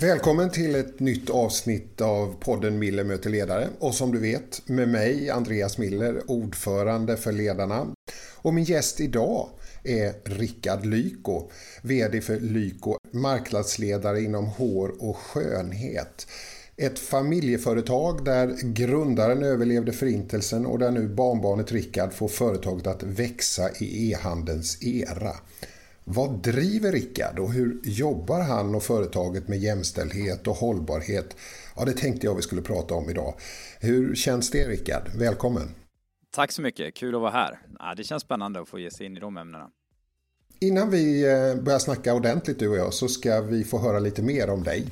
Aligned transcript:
Välkommen 0.00 0.50
till 0.50 0.74
ett 0.74 1.00
nytt 1.00 1.30
avsnitt 1.30 2.00
av 2.00 2.34
podden 2.40 2.78
Miller 2.78 3.04
möter 3.04 3.30
ledare 3.30 3.68
och 3.78 3.94
som 3.94 4.12
du 4.12 4.18
vet 4.18 4.68
med 4.68 4.88
mig 4.88 5.30
Andreas 5.30 5.78
Miller, 5.78 6.30
ordförande 6.30 7.16
för 7.16 7.32
Ledarna. 7.32 7.86
Och 8.36 8.54
min 8.54 8.64
gäst 8.64 9.00
idag 9.00 9.48
är 9.84 10.14
Rickard 10.24 10.86
Lyko, 10.86 11.50
VD 11.82 12.20
för 12.20 12.40
Lyko, 12.40 12.96
marknadsledare 13.12 14.20
inom 14.20 14.46
hår 14.46 14.92
och 14.98 15.16
skönhet. 15.16 16.26
Ett 16.80 16.98
familjeföretag 16.98 18.24
där 18.24 18.56
grundaren 18.62 19.42
överlevde 19.42 19.92
förintelsen 19.92 20.66
och 20.66 20.78
där 20.78 20.90
nu 20.90 21.08
barnbarnet 21.08 21.72
Rickard 21.72 22.12
får 22.12 22.28
företaget 22.28 22.86
att 22.86 23.02
växa 23.02 23.70
i 23.80 24.10
e-handelns 24.10 24.82
era. 24.82 25.32
Vad 26.04 26.42
driver 26.42 26.92
Rickard 26.92 27.38
och 27.38 27.52
hur 27.52 27.80
jobbar 27.84 28.40
han 28.40 28.74
och 28.74 28.82
företaget 28.82 29.48
med 29.48 29.58
jämställdhet 29.58 30.46
och 30.46 30.56
hållbarhet? 30.56 31.36
Ja, 31.76 31.84
det 31.84 31.92
tänkte 31.92 32.26
jag 32.26 32.34
vi 32.34 32.42
skulle 32.42 32.62
prata 32.62 32.94
om 32.94 33.10
idag. 33.10 33.34
Hur 33.80 34.14
känns 34.14 34.50
det 34.50 34.68
Rickard? 34.68 35.10
Välkommen! 35.14 35.74
Tack 36.30 36.52
så 36.52 36.62
mycket, 36.62 36.94
kul 36.94 37.14
att 37.14 37.20
vara 37.20 37.30
här. 37.30 37.58
Ja, 37.78 37.94
det 37.96 38.04
känns 38.04 38.22
spännande 38.22 38.60
att 38.60 38.68
få 38.68 38.78
ge 38.78 38.90
sig 38.90 39.06
in 39.06 39.16
i 39.16 39.20
de 39.20 39.36
ämnena. 39.36 39.70
Innan 40.60 40.90
vi 40.90 41.22
eh, 41.22 41.62
börjar 41.62 41.78
snacka 41.78 42.14
ordentligt 42.14 42.58
du 42.58 42.68
och 42.68 42.76
jag 42.76 42.94
så 42.94 43.08
ska 43.08 43.40
vi 43.40 43.64
få 43.64 43.78
höra 43.78 43.98
lite 43.98 44.22
mer 44.22 44.50
om 44.50 44.62
dig. 44.62 44.86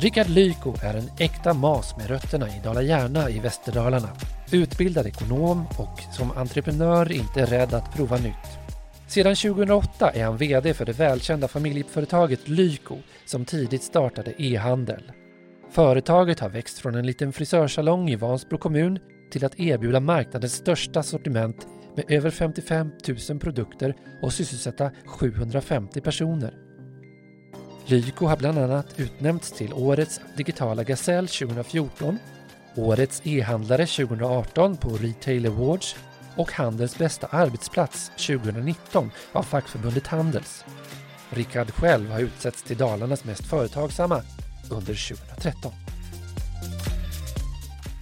Rickard 0.00 0.28
Lyko 0.28 0.74
är 0.82 0.94
en 0.94 1.10
äkta 1.18 1.54
mas 1.54 1.96
med 1.96 2.06
rötterna 2.06 2.48
i 2.48 2.60
Dala-Järna 2.64 3.30
i 3.30 3.38
Västerdalarna. 3.38 4.08
Utbildad 4.52 5.06
ekonom 5.06 5.66
och 5.78 6.00
som 6.12 6.30
entreprenör 6.30 7.12
inte 7.12 7.44
rädd 7.44 7.74
att 7.74 7.96
prova 7.96 8.16
nytt. 8.16 8.58
Sedan 9.06 9.36
2008 9.36 10.10
är 10.10 10.24
han 10.24 10.36
VD 10.36 10.74
för 10.74 10.84
det 10.84 10.92
välkända 10.92 11.48
familjeföretaget 11.48 12.48
Lyko 12.48 12.96
som 13.24 13.44
tidigt 13.44 13.82
startade 13.82 14.42
e-handel. 14.42 15.12
Företaget 15.70 16.40
har 16.40 16.48
växt 16.48 16.78
från 16.78 16.94
en 16.94 17.06
liten 17.06 17.32
frisörsalong 17.32 18.10
i 18.10 18.16
Vansbro 18.16 18.58
kommun 18.58 18.98
till 19.30 19.44
att 19.44 19.60
erbjuda 19.60 20.00
marknadens 20.00 20.54
största 20.54 21.02
sortiment 21.02 21.66
med 21.96 22.04
över 22.08 22.30
55 22.30 22.90
000 23.30 23.38
produkter 23.38 23.94
och 24.22 24.32
sysselsätta 24.32 24.90
750 25.06 26.00
personer. 26.00 26.67
Lyko 27.90 28.26
har 28.26 28.36
bland 28.36 28.58
annat 28.58 28.86
utnämnts 28.96 29.52
till 29.52 29.72
Årets 29.72 30.20
digitala 30.36 30.84
gasell 30.84 31.28
2014, 31.28 32.18
Årets 32.76 33.22
e-handlare 33.24 33.86
2018 33.86 34.76
på 34.76 34.88
Retail 34.88 35.46
Awards 35.46 35.96
och 36.36 36.52
Handels 36.52 36.98
bästa 36.98 37.26
arbetsplats 37.26 38.10
2019 38.26 39.10
av 39.32 39.42
fackförbundet 39.42 40.06
Handels. 40.06 40.64
Rickard 41.30 41.70
själv 41.70 42.10
har 42.10 42.20
utsetts 42.20 42.62
till 42.62 42.76
Dalarnas 42.76 43.24
mest 43.24 43.46
företagsamma 43.46 44.22
under 44.70 45.08
2013. 45.08 45.72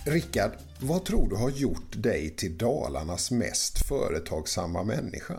Rickard, 0.07 0.53
vad 0.81 1.05
tror 1.05 1.31
du 1.31 1.37
har 1.37 1.51
gjort 1.51 2.03
dig 2.03 2.31
till 2.37 2.59
Dalarnas 2.59 3.31
mest 3.31 3.87
företagsamma 3.87 4.85
människa? 4.85 5.35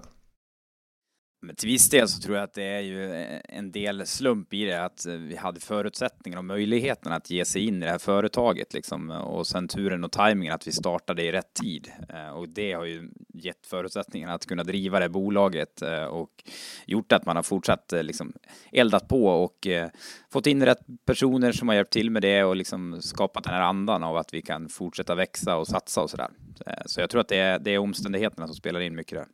Men 1.47 1.55
till 1.55 1.69
viss 1.69 1.89
del 1.89 2.07
så 2.07 2.21
tror 2.21 2.35
jag 2.35 2.43
att 2.43 2.53
det 2.53 2.63
är 2.63 2.79
ju 2.79 3.13
eh, 3.13 3.39
en 3.43 3.71
del 3.71 4.05
slump 4.05 4.53
i 4.53 4.65
det, 4.65 4.83
att 4.85 5.05
eh, 5.05 5.13
vi 5.13 5.35
hade 5.35 5.59
förutsättningar 5.59 6.37
och 6.37 6.45
möjligheten 6.45 7.11
att 7.11 7.29
ge 7.29 7.45
sig 7.45 7.67
in 7.67 7.83
i 7.83 7.85
det 7.85 7.91
här 7.91 7.97
företaget 7.97 8.73
liksom. 8.73 9.09
Och 9.09 9.47
sen 9.47 9.67
turen 9.67 10.03
och 10.03 10.11
tajmingen 10.11 10.53
att 10.53 10.67
vi 10.67 10.71
startade 10.71 11.23
i 11.23 11.31
rätt 11.31 11.53
tid. 11.53 11.91
Eh, 12.09 12.29
och 12.29 12.49
det 12.49 12.73
har 12.73 12.85
ju 12.85 13.09
gett 13.33 13.65
förutsättningarna 13.65 14.33
att 14.33 14.45
kunna 14.45 14.63
driva 14.63 14.99
det 14.99 15.09
bolaget 15.09 15.81
och 16.09 16.43
gjort 16.85 17.11
att 17.11 17.25
man 17.25 17.35
har 17.35 17.43
fortsatt 17.43 17.93
liksom 18.01 18.33
eldat 18.71 19.07
på 19.07 19.27
och 19.27 19.67
fått 20.31 20.47
in 20.47 20.65
rätt 20.65 20.79
personer 21.05 21.51
som 21.51 21.67
har 21.67 21.75
hjälpt 21.75 21.93
till 21.93 22.11
med 22.11 22.21
det 22.21 22.43
och 22.43 22.55
liksom 22.55 23.01
skapat 23.01 23.43
den 23.43 23.53
här 23.53 23.61
andan 23.61 24.03
av 24.03 24.17
att 24.17 24.33
vi 24.33 24.41
kan 24.41 24.69
fortsätta 24.69 25.15
växa 25.15 25.57
och 25.57 25.67
satsa 25.67 26.01
och 26.01 26.09
sådär. 26.09 26.29
Så 26.85 27.01
jag 27.01 27.09
tror 27.09 27.21
att 27.21 27.27
det 27.27 27.37
är, 27.37 27.59
det 27.59 27.71
är 27.71 27.77
omständigheterna 27.77 28.47
som 28.47 28.55
spelar 28.55 28.79
in 28.79 28.95
mycket 28.95 29.17
där. 29.17 29.27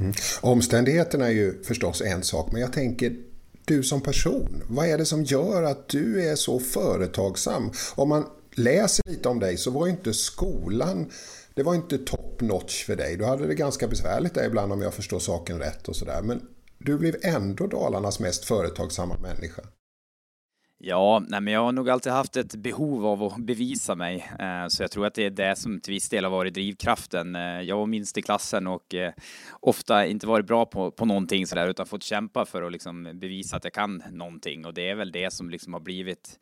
Mm. 0.00 0.12
Omständigheterna 0.40 1.26
är 1.26 1.32
ju 1.32 1.62
förstås 1.62 2.00
en 2.00 2.22
sak, 2.22 2.52
men 2.52 2.60
jag 2.60 2.72
tänker 2.72 3.16
du 3.64 3.82
som 3.82 4.00
person. 4.00 4.62
Vad 4.68 4.86
är 4.86 4.98
det 4.98 5.04
som 5.04 5.24
gör 5.24 5.62
att 5.62 5.88
du 5.88 6.28
är 6.28 6.36
så 6.36 6.60
företagsam? 6.60 7.70
Om 7.94 8.08
man 8.08 8.26
läser 8.54 9.02
lite 9.08 9.28
om 9.28 9.38
dig 9.38 9.56
så 9.56 9.70
var 9.70 9.86
ju 9.86 9.92
inte 9.92 10.14
skolan 10.14 11.10
det 11.54 11.62
var 11.62 11.74
inte 11.74 11.98
top 11.98 12.40
notch 12.40 12.84
för 12.84 12.96
dig. 12.96 13.16
Du 13.16 13.24
hade 13.24 13.46
det 13.46 13.54
ganska 13.54 13.88
besvärligt 13.88 14.34
där 14.34 14.46
ibland 14.46 14.72
om 14.72 14.82
jag 14.82 14.94
förstår 14.94 15.18
saken 15.18 15.58
rätt 15.58 15.88
och 15.88 15.96
sådär. 15.96 16.22
Men 16.22 16.42
du 16.78 16.98
blev 16.98 17.16
ändå 17.22 17.66
Dalarnas 17.66 18.20
mest 18.20 18.44
företagsamma 18.44 19.16
människa. 19.18 19.62
Ja, 20.82 21.22
nej, 21.28 21.40
men 21.40 21.54
jag 21.54 21.60
har 21.64 21.72
nog 21.72 21.90
alltid 21.90 22.12
haft 22.12 22.36
ett 22.36 22.54
behov 22.54 23.06
av 23.06 23.22
att 23.22 23.36
bevisa 23.36 23.94
mig, 23.94 24.26
eh, 24.38 24.68
så 24.68 24.82
jag 24.82 24.90
tror 24.90 25.06
att 25.06 25.14
det 25.14 25.24
är 25.24 25.30
det 25.30 25.56
som 25.56 25.80
till 25.80 25.94
viss 25.94 26.08
del 26.08 26.24
har 26.24 26.30
varit 26.30 26.54
drivkraften. 26.54 27.36
Eh, 27.36 27.60
jag 27.60 27.76
var 27.76 27.86
minst 27.86 28.18
i 28.18 28.22
klassen 28.22 28.66
och 28.66 28.94
eh, 28.94 29.12
ofta 29.60 30.06
inte 30.06 30.26
varit 30.26 30.46
bra 30.46 30.66
på, 30.66 30.90
på 30.90 31.04
någonting 31.04 31.46
sådär, 31.46 31.68
utan 31.68 31.86
fått 31.86 32.02
kämpa 32.02 32.46
för 32.46 32.62
att 32.62 32.72
liksom 32.72 33.10
bevisa 33.14 33.56
att 33.56 33.64
jag 33.64 33.72
kan 33.72 34.02
någonting 34.10 34.66
och 34.66 34.74
det 34.74 34.88
är 34.88 34.94
väl 34.94 35.12
det 35.12 35.32
som 35.32 35.50
liksom 35.50 35.72
har 35.72 35.80
blivit 35.80 36.38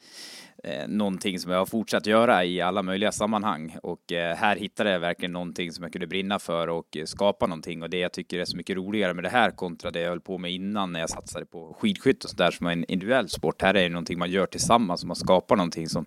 eh, 0.64 0.88
någonting 0.88 1.38
som 1.38 1.52
jag 1.52 1.58
har 1.58 1.66
fortsatt 1.66 2.06
göra 2.06 2.44
i 2.44 2.60
alla 2.60 2.82
möjliga 2.82 3.12
sammanhang 3.12 3.76
och 3.82 4.12
eh, 4.12 4.36
här 4.36 4.56
hittade 4.56 4.90
jag 4.90 5.00
verkligen 5.00 5.32
någonting 5.32 5.72
som 5.72 5.82
jag 5.82 5.92
kunde 5.92 6.06
brinna 6.06 6.38
för 6.38 6.68
och 6.68 6.96
eh, 6.96 7.04
skapa 7.04 7.46
någonting 7.46 7.82
och 7.82 7.90
det 7.90 7.98
jag 7.98 8.12
tycker 8.12 8.38
är 8.38 8.44
så 8.44 8.56
mycket 8.56 8.76
roligare 8.76 9.14
med 9.14 9.24
det 9.24 9.30
här 9.30 9.50
kontra 9.50 9.90
det 9.90 10.00
jag 10.00 10.08
höll 10.08 10.20
på 10.20 10.38
med 10.38 10.52
innan 10.52 10.92
när 10.92 11.00
jag 11.00 11.10
satsade 11.10 11.46
på 11.46 11.76
skidskytte 11.80 12.24
och 12.26 12.30
sådär 12.30 12.50
som 12.50 12.66
är 12.66 12.72
en 12.72 12.84
individuell 12.84 13.28
sport. 13.28 13.62
Här 13.62 13.74
är 13.74 13.82
det 13.82 13.88
någonting 13.88 14.18
man 14.18 14.27
gör 14.30 14.46
tillsammans 14.46 15.02
och 15.02 15.06
man 15.06 15.16
skapar 15.16 15.56
någonting 15.56 15.88
som 15.88 16.06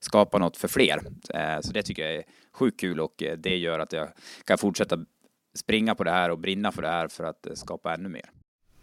skapar 0.00 0.38
något 0.38 0.56
för 0.56 0.68
fler. 0.68 1.02
Eh, 1.34 1.60
så 1.60 1.72
det 1.72 1.82
tycker 1.82 2.02
jag 2.02 2.14
är 2.14 2.22
sjukt 2.52 2.80
kul 2.80 3.00
och 3.00 3.22
eh, 3.22 3.38
det 3.38 3.56
gör 3.56 3.78
att 3.78 3.92
jag 3.92 4.08
kan 4.44 4.58
fortsätta 4.58 4.98
springa 5.54 5.94
på 5.94 6.04
det 6.04 6.10
här 6.10 6.30
och 6.30 6.38
brinna 6.38 6.72
för 6.72 6.82
det 6.82 6.88
här 6.88 7.08
för 7.08 7.24
att 7.24 7.46
eh, 7.46 7.54
skapa 7.54 7.94
ännu 7.94 8.08
mer. 8.08 8.30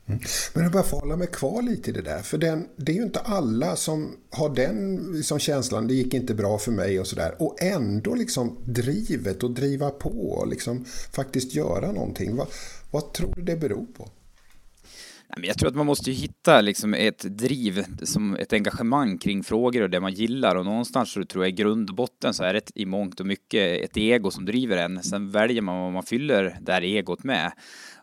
Mm. 0.10 0.22
Men 0.54 0.64
jag 0.64 0.72
bara 0.72 0.84
får 0.84 1.00
hålla 1.00 1.16
mig 1.16 1.28
kvar 1.28 1.62
lite 1.62 1.90
i 1.90 1.94
det 1.94 2.02
där. 2.02 2.22
För 2.22 2.38
den, 2.38 2.68
det 2.76 2.92
är 2.92 2.96
ju 2.96 3.04
inte 3.04 3.20
alla 3.20 3.76
som 3.76 4.18
har 4.32 4.50
den 4.50 4.96
liksom 5.14 5.40
känslan, 5.40 5.88
det 5.88 5.94
gick 5.94 6.14
inte 6.14 6.34
bra 6.34 6.58
för 6.58 6.72
mig 6.72 7.00
och 7.00 7.08
sådär. 7.08 7.36
Och 7.40 7.62
ändå 7.62 8.16
liksom 8.16 8.58
drivet 8.66 9.44
och 9.44 9.52
driva 9.52 9.90
på 9.90 10.32
och 10.32 10.48
liksom 10.48 10.86
faktiskt 11.12 11.54
göra 11.54 11.92
någonting. 11.92 12.36
Vad, 12.36 12.48
vad 12.92 13.14
tror 13.14 13.34
du 13.36 13.42
det 13.42 13.56
beror 13.56 13.86
på? 13.86 14.10
Jag 15.38 15.58
tror 15.58 15.70
att 15.70 15.76
man 15.76 15.86
måste 15.86 16.12
hitta 16.12 16.62
liksom 16.62 16.94
ett 16.94 17.20
driv, 17.20 17.86
som 18.04 18.36
ett 18.36 18.54
engagemang 18.54 19.18
kring 19.18 19.44
frågor 19.44 19.82
och 19.82 19.90
det 19.90 20.00
man 20.00 20.14
gillar 20.14 20.56
och 20.56 20.66
någonstans 20.66 21.12
så 21.12 21.24
tror 21.24 21.44
jag 21.44 21.50
i 21.50 21.56
grund 21.56 21.90
och 21.90 21.96
botten 21.96 22.34
så 22.34 22.44
är 22.44 22.54
det 22.54 22.72
i 22.76 22.86
mångt 22.86 23.20
och 23.20 23.26
mycket 23.26 23.84
ett 23.84 23.98
ego 23.98 24.32
som 24.32 24.46
driver 24.46 24.78
en. 24.78 25.04
Sen 25.04 25.32
väljer 25.32 25.62
man 25.62 25.80
vad 25.80 25.92
man 25.92 26.04
fyller 26.04 26.58
det 26.62 26.74
här 26.74 26.82
egot 26.82 27.24
med. 27.24 27.52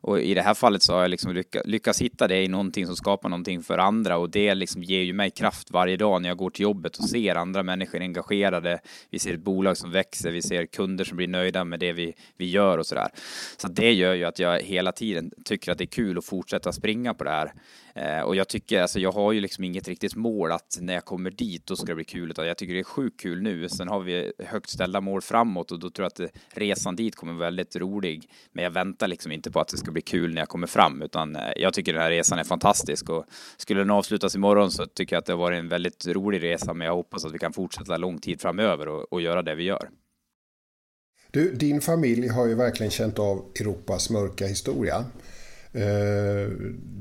Och 0.07 0.21
i 0.21 0.35
det 0.35 0.43
här 0.43 0.55
fallet 0.55 0.83
så 0.83 0.95
har 0.95 1.01
jag 1.01 1.11
liksom 1.11 1.35
lyckats, 1.35 1.67
lyckats 1.67 2.01
hitta 2.01 2.29
det 2.29 2.43
i 2.43 2.49
någonting 2.49 2.87
som 2.87 2.97
skapar 2.97 3.29
någonting 3.29 3.63
för 3.63 3.79
andra 3.79 4.19
och 4.19 4.31
det 4.31 4.55
liksom 4.55 4.83
ger 4.83 5.03
ju 5.03 5.13
mig 5.13 5.31
kraft 5.31 5.71
varje 5.71 5.97
dag 5.97 6.23
när 6.23 6.29
jag 6.29 6.39
går 6.39 6.51
till 6.51 6.63
jobbet 6.63 6.97
och 6.97 7.05
ser 7.05 7.35
andra 7.35 7.63
människor 7.63 8.01
engagerade. 8.01 8.79
Vi 9.11 9.19
ser 9.19 9.35
ett 9.35 9.41
bolag 9.41 9.77
som 9.77 9.91
växer, 9.91 10.31
vi 10.31 10.43
ser 10.43 10.67
kunder 10.67 11.05
som 11.05 11.17
blir 11.17 11.29
nöjda 11.29 11.65
med 11.65 11.81
det 11.81 11.93
vi, 11.93 12.15
vi 12.37 12.51
gör 12.51 12.79
och 12.79 12.87
sådär. 12.87 13.09
Så 13.57 13.69
det 13.69 13.93
gör 13.93 14.15
ju 14.15 14.25
att 14.25 14.39
jag 14.39 14.61
hela 14.61 14.93
tiden 14.93 15.31
tycker 15.45 15.73
att 15.73 15.79
det 15.79 15.85
är 15.85 15.87
kul 15.87 16.19
att 16.19 16.25
fortsätta 16.25 16.73
springa 16.73 17.15
på 17.15 17.25
det 17.25 17.31
här. 17.31 17.53
Eh, 17.97 18.21
och 18.21 18.37
jag 18.37 18.49
tycker, 18.49 18.83
alltså 18.83 19.01
jag 19.01 19.13
har 19.13 19.33
ju 19.33 19.41
liksom 19.41 19.65
inget 19.65 19.89
riktigt 19.89 20.15
mål 20.15 20.53
att 20.53 20.79
när 20.81 20.95
jag 20.95 21.05
kommer 21.05 21.31
dit 21.31 21.67
då 21.67 21.77
ska 21.77 21.87
det 21.87 21.95
bli 21.95 22.05
kul, 22.05 22.31
utan 22.31 22.47
jag 22.47 22.59
tycker 22.59 22.75
det 22.75 22.81
är 22.81 22.85
sjukt 22.85 23.21
kul 23.21 23.43
nu. 23.43 23.69
Sen 23.69 23.89
har 23.89 24.01
vi 24.01 24.33
högt 24.39 24.71
ställda 24.71 25.01
mål 25.01 25.23
framåt 25.23 25.73
och 25.73 25.79
då 25.79 25.91
tror 25.91 26.11
jag 26.19 26.27
att 26.27 26.33
resan 26.51 26.97
dit 26.97 27.17
kommer 27.17 27.33
vara 27.33 27.45
väldigt 27.45 27.77
rolig. 27.77 28.31
Men 28.53 28.65
jag 28.65 28.71
väntar 28.71 29.09
liksom 29.09 29.33
inte 29.33 29.51
på 29.51 29.61
att 29.61 29.69
det 29.69 29.77
ska 29.77 29.91
bli 29.91 30.03
kul 30.03 30.35
när 30.35 30.41
jag 30.41 30.49
kommer 30.49 30.67
fram, 30.67 31.03
utan 31.03 31.37
eh, 31.37 31.43
jag 31.57 31.75
tycker 31.75 31.93
den 31.93 32.03
här 32.03 32.11
resan 32.11 32.39
är 32.39 32.45
fantastisk 32.45 33.09
och 33.09 33.25
skulle 33.57 33.81
den 33.81 33.91
avslutas 33.91 34.35
imorgon 34.35 34.71
så 34.71 34.87
tycker 34.87 35.17
jag 35.17 35.21
att 35.21 35.27
det 35.27 35.33
har 35.33 35.39
varit 35.39 35.59
en 35.59 35.69
väldigt 35.69 36.07
rolig 36.07 36.43
resa, 36.43 36.75
men 36.75 36.87
jag 36.87 36.95
hoppas 36.95 37.25
att 37.25 37.35
vi 37.35 37.39
kan 37.39 37.53
fortsätta 37.53 37.97
lång 37.97 38.19
tid 38.19 38.41
framöver 38.41 38.89
och, 38.89 39.13
och 39.13 39.21
göra 39.21 39.43
det 39.43 39.55
vi 39.55 39.65
gör. 39.65 39.89
Du, 41.31 41.53
din 41.53 41.81
familj 41.81 42.29
har 42.29 42.47
ju 42.47 42.55
verkligen 42.55 42.91
känt 42.91 43.19
av 43.19 43.45
Europas 43.61 44.11
mörka 44.11 44.47
historia. 44.47 45.05
Eh, 45.77 46.51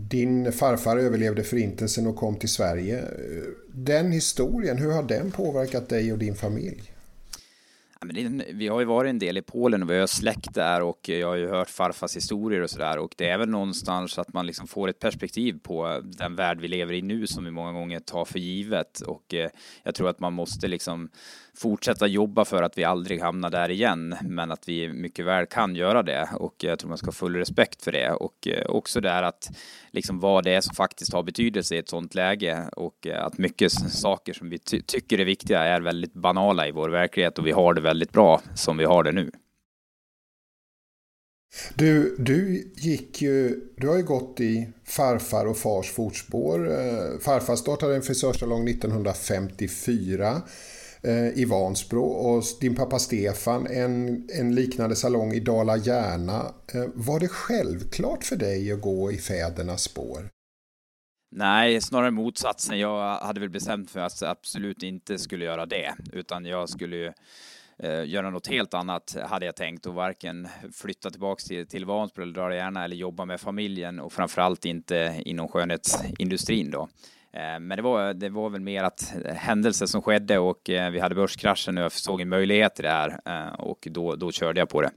din 0.09 0.51
farfar 0.51 0.97
överlevde 0.97 1.43
förintelsen 1.43 2.07
och 2.07 2.15
kom 2.15 2.35
till 2.35 2.49
Sverige. 2.49 2.99
Eh, 2.99 3.43
den 3.73 4.11
historien, 4.11 4.77
hur 4.77 4.91
har 4.91 5.03
den 5.03 5.31
påverkat 5.31 5.89
dig 5.89 6.13
och 6.13 6.17
din 6.17 6.35
familj? 6.35 6.91
vi 8.53 8.67
har 8.67 8.79
ju 8.79 8.85
varit 8.85 9.09
en 9.09 9.19
del 9.19 9.37
i 9.37 9.41
Polen 9.41 9.83
och 9.83 9.89
vi 9.89 9.99
har 9.99 10.07
släkt 10.07 10.53
där 10.53 10.81
och 10.81 11.09
jag 11.09 11.27
har 11.27 11.35
ju 11.35 11.49
hört 11.49 11.69
farfars 11.69 12.15
historier 12.15 12.61
och 12.61 12.69
sådär 12.69 12.97
och 12.97 13.13
det 13.17 13.29
är 13.29 13.37
väl 13.37 13.49
någonstans 13.49 14.19
att 14.19 14.33
man 14.33 14.47
liksom 14.47 14.67
får 14.67 14.87
ett 14.87 14.99
perspektiv 14.99 15.59
på 15.63 16.01
den 16.03 16.35
värld 16.35 16.59
vi 16.59 16.67
lever 16.67 16.93
i 16.93 17.01
nu 17.01 17.27
som 17.27 17.45
vi 17.45 17.51
många 17.51 17.71
gånger 17.71 17.99
tar 17.99 18.25
för 18.25 18.39
givet 18.39 18.99
och 18.99 19.33
eh, 19.33 19.49
jag 19.83 19.95
tror 19.95 20.09
att 20.09 20.19
man 20.19 20.33
måste 20.33 20.67
liksom 20.67 21.09
fortsätta 21.57 22.07
jobba 22.07 22.45
för 22.45 22.63
att 22.63 22.77
vi 22.77 22.83
aldrig 22.83 23.21
hamnar 23.21 23.49
där 23.49 23.71
igen 23.71 24.15
men 24.21 24.51
att 24.51 24.69
vi 24.69 24.93
mycket 24.93 25.25
väl 25.25 25.45
kan 25.45 25.75
göra 25.75 26.03
det. 26.03 26.29
Och 26.35 26.55
jag 26.57 26.79
tror 26.79 26.89
man 26.89 26.97
ska 26.97 27.07
ha 27.07 27.11
full 27.11 27.35
respekt 27.35 27.83
för 27.83 27.91
det. 27.91 28.11
Och 28.11 28.47
eh, 28.47 28.65
också 28.65 29.01
det 29.01 29.09
här 29.09 29.23
att 29.23 29.51
liksom 29.91 30.19
vad 30.19 30.43
det 30.43 30.53
är 30.53 30.61
som 30.61 30.75
faktiskt 30.75 31.13
har 31.13 31.23
betydelse 31.23 31.75
i 31.75 31.77
ett 31.77 31.89
sådant 31.89 32.15
läge. 32.15 32.69
Och 32.75 33.07
eh, 33.07 33.25
att 33.25 33.37
mycket 33.37 33.71
saker 33.71 34.33
som 34.33 34.49
vi 34.49 34.59
ty 34.59 34.81
tycker 34.81 35.19
är 35.19 35.25
viktiga 35.25 35.59
är 35.59 35.81
väldigt 35.81 36.13
banala 36.13 36.67
i 36.67 36.71
vår 36.71 36.89
verklighet. 36.89 37.39
Och 37.39 37.47
vi 37.47 37.51
har 37.51 37.73
det 37.73 37.81
väldigt 37.81 38.11
bra 38.11 38.41
som 38.55 38.77
vi 38.77 38.85
har 38.85 39.03
det 39.03 39.11
nu. 39.11 39.31
Du, 41.75 42.15
du 42.19 42.71
gick 42.75 43.21
ju, 43.21 43.61
du 43.77 43.87
har 43.87 43.97
ju 43.97 44.03
gått 44.03 44.39
i 44.39 44.69
farfar 44.85 45.45
och 45.45 45.57
fars 45.57 45.91
fotspår. 45.91 46.71
Eh, 46.71 47.19
farfar 47.19 47.55
startade 47.55 47.95
en 47.95 48.01
frisörsalong 48.01 48.67
1954 48.67 50.41
Eh, 51.07 51.39
i 51.39 51.45
Vansbro 51.45 52.03
och 52.03 52.43
din 52.61 52.75
pappa 52.75 52.99
Stefan 52.99 53.67
en, 53.67 54.27
en 54.33 54.55
liknande 54.55 54.95
salong 54.95 55.33
i 55.33 55.39
Dala-Järna. 55.39 56.53
Eh, 56.73 56.85
var 56.93 57.19
det 57.19 57.27
självklart 57.27 58.23
för 58.23 58.35
dig 58.35 58.71
att 58.71 58.81
gå 58.81 59.11
i 59.11 59.17
fädernas 59.17 59.83
spår? 59.83 60.29
Nej, 61.31 61.81
snarare 61.81 62.11
motsatsen. 62.11 62.79
Jag 62.79 63.17
hade 63.17 63.39
väl 63.39 63.49
bestämt 63.49 63.91
för 63.91 63.99
att 63.99 64.21
jag 64.21 64.29
absolut 64.29 64.83
inte 64.83 65.17
skulle 65.17 65.45
göra 65.45 65.65
det, 65.65 65.95
utan 66.13 66.45
jag 66.45 66.69
skulle 66.69 66.95
ju 66.95 67.11
eh, 67.79 68.05
göra 68.05 68.29
något 68.29 68.47
helt 68.47 68.73
annat 68.73 69.15
hade 69.29 69.45
jag 69.45 69.55
tänkt 69.55 69.85
och 69.85 69.93
varken 69.93 70.47
flytta 70.73 71.09
tillbaks 71.09 71.43
till, 71.43 71.67
till 71.67 71.85
Vansbro 71.85 72.23
eller 72.23 72.33
Dala-Järna 72.33 72.83
eller 72.83 72.95
jobba 72.95 73.25
med 73.25 73.41
familjen 73.41 73.99
och 73.99 74.13
framförallt 74.13 74.65
inte 74.65 75.21
inom 75.25 75.47
skönhetsindustrin 75.47 76.71
då. 76.71 76.89
Eh, 77.35 77.59
men 77.59 77.75
det 77.77 77.81
var, 77.81 78.13
det 78.13 78.29
var 78.29 78.49
väl 78.49 78.61
mer 78.61 78.83
att 78.83 79.13
eh, 79.25 79.33
händelser 79.33 79.85
som 79.85 80.01
skedde 80.01 80.39
och 80.39 80.69
eh, 80.69 80.91
vi 80.91 80.99
hade 80.99 81.15
börskraschen 81.15 81.77
och 81.77 81.83
jag 81.83 81.91
såg 81.91 82.21
en 82.21 82.29
möjlighet 82.29 82.79
i 82.79 82.81
det 82.81 82.89
här 82.89 83.19
och 83.61 83.87
då, 83.91 84.15
då 84.15 84.31
körde 84.31 84.59
jag 84.59 84.69
på 84.69 84.81
det. 84.81 84.91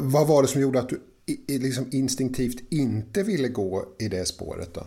Vad 0.00 0.28
var 0.28 0.42
det 0.42 0.48
som 0.48 0.60
gjorde 0.60 0.78
att 0.78 0.88
du 0.88 1.00
liksom 1.48 1.86
instinktivt 1.92 2.72
inte 2.72 3.22
ville 3.22 3.48
gå 3.48 3.84
i 3.98 4.08
det 4.08 4.24
spåret 4.24 4.74
då? 4.74 4.86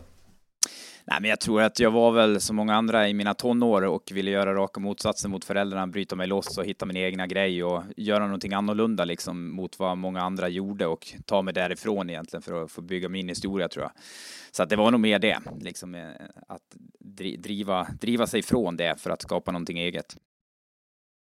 Nej, 1.10 1.18
men 1.22 1.30
jag 1.30 1.40
tror 1.40 1.62
att 1.62 1.80
jag 1.80 1.92
var 1.92 2.12
väl 2.12 2.42
som 2.42 2.56
många 2.56 2.76
andra 2.76 3.10
i 3.10 3.14
mina 3.14 3.34
tonår 3.34 3.82
och 3.82 4.12
ville 4.14 4.32
göra 4.32 4.54
raka 4.54 4.80
motsatsen 4.80 5.32
mot 5.32 5.46
föräldrarna, 5.46 5.88
bryta 5.88 6.16
mig 6.16 6.28
loss 6.28 6.58
och 6.58 6.66
hitta 6.66 6.86
min 6.86 6.98
egna 6.98 7.28
grej 7.28 7.64
och 7.64 7.84
göra 7.98 8.26
någonting 8.26 8.54
annorlunda 8.54 9.06
liksom 9.06 9.56
mot 9.56 9.80
vad 9.80 9.98
många 9.98 10.22
andra 10.22 10.50
gjorde 10.50 10.88
och 10.88 11.14
ta 11.26 11.42
mig 11.42 11.54
därifrån 11.54 12.10
egentligen 12.10 12.42
för 12.42 12.64
att 12.64 12.72
få 12.72 12.82
bygga 12.82 13.10
min 13.10 13.30
historia 13.30 13.68
tror 13.68 13.84
jag. 13.84 13.92
Så 14.52 14.64
att 14.64 14.70
det 14.70 14.76
var 14.76 14.92
nog 14.92 15.00
mer 15.00 15.20
det, 15.20 15.40
liksom 15.60 15.96
eh, 15.96 16.08
att 16.48 16.76
driva, 17.38 17.88
driva 18.02 18.28
sig 18.28 18.42
från 18.42 18.78
det 18.78 19.02
för 19.02 19.10
att 19.10 19.22
skapa 19.22 19.52
någonting 19.52 19.80
eget. 19.80 20.16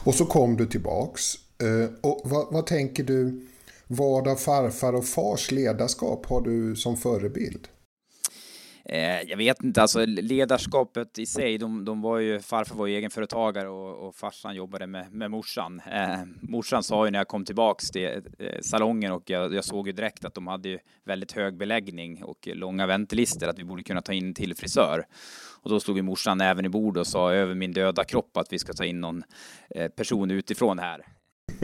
Och 0.05 0.15
så 0.15 0.27
kom 0.27 0.57
du 0.57 0.67
tillbaks. 0.67 1.35
Eh, 1.35 2.11
och 2.11 2.23
vad, 2.25 2.53
vad 2.53 2.67
tänker 2.67 3.05
du, 3.05 3.47
vad 3.87 4.29
av 4.29 4.37
farfar 4.37 4.93
och 4.93 5.05
fars 5.05 5.51
ledarskap 5.51 6.27
har 6.27 6.41
du 6.41 6.77
som 6.77 6.97
förebild? 6.97 7.69
Eh, 8.89 9.23
jag 9.23 9.37
vet 9.37 9.63
inte, 9.63 9.83
alltså 9.83 10.07
ledarskapet 10.07 11.19
i 11.19 11.27
sig, 11.27 11.59
de, 11.59 11.85
de 11.85 12.03
var 12.03 12.19
ju, 12.19 12.41
farfar 12.41 12.75
var 12.77 12.87
ju 12.87 12.97
egenföretagare 12.97 13.69
och, 13.69 14.09
och 14.09 14.15
farsan 14.15 14.55
jobbade 14.55 14.87
med, 14.87 15.13
med 15.13 15.31
morsan. 15.31 15.81
Eh, 15.93 16.19
morsan 16.41 16.83
sa 16.83 17.05
ju 17.05 17.11
när 17.11 17.19
jag 17.19 17.29
kom 17.29 17.45
tillbaks 17.45 17.91
till 17.91 18.23
eh, 18.39 18.61
salongen 18.61 19.13
och 19.13 19.31
jag, 19.31 19.55
jag, 19.55 19.65
såg 19.65 19.87
ju 19.87 19.93
direkt 19.93 20.25
att 20.25 20.35
de 20.35 20.47
hade 20.47 20.69
ju 20.69 20.79
väldigt 21.05 21.33
hög 21.33 21.57
beläggning 21.57 22.25
och 22.25 22.49
långa 22.53 22.87
väntelister, 22.87 23.49
att 23.49 23.59
vi 23.59 23.65
borde 23.65 23.83
kunna 23.83 24.03
ta 24.03 24.13
in 24.13 24.35
till 24.35 24.55
frisör. 24.55 25.07
Och 25.63 25.71
då 25.71 25.81
slog 25.81 25.97
ju 25.97 26.03
morsan 26.03 26.41
även 26.41 26.65
i 26.65 26.69
bord 26.69 26.97
och 26.97 27.07
sa 27.07 27.33
över 27.33 27.55
min 27.55 27.73
döda 27.73 28.05
kropp 28.05 28.37
att 28.37 28.53
vi 28.53 28.59
ska 28.59 28.73
ta 28.73 28.85
in 28.85 29.01
någon 29.01 29.23
eh, 29.71 29.89
person 29.89 30.31
utifrån 30.31 30.79
här. 30.79 31.14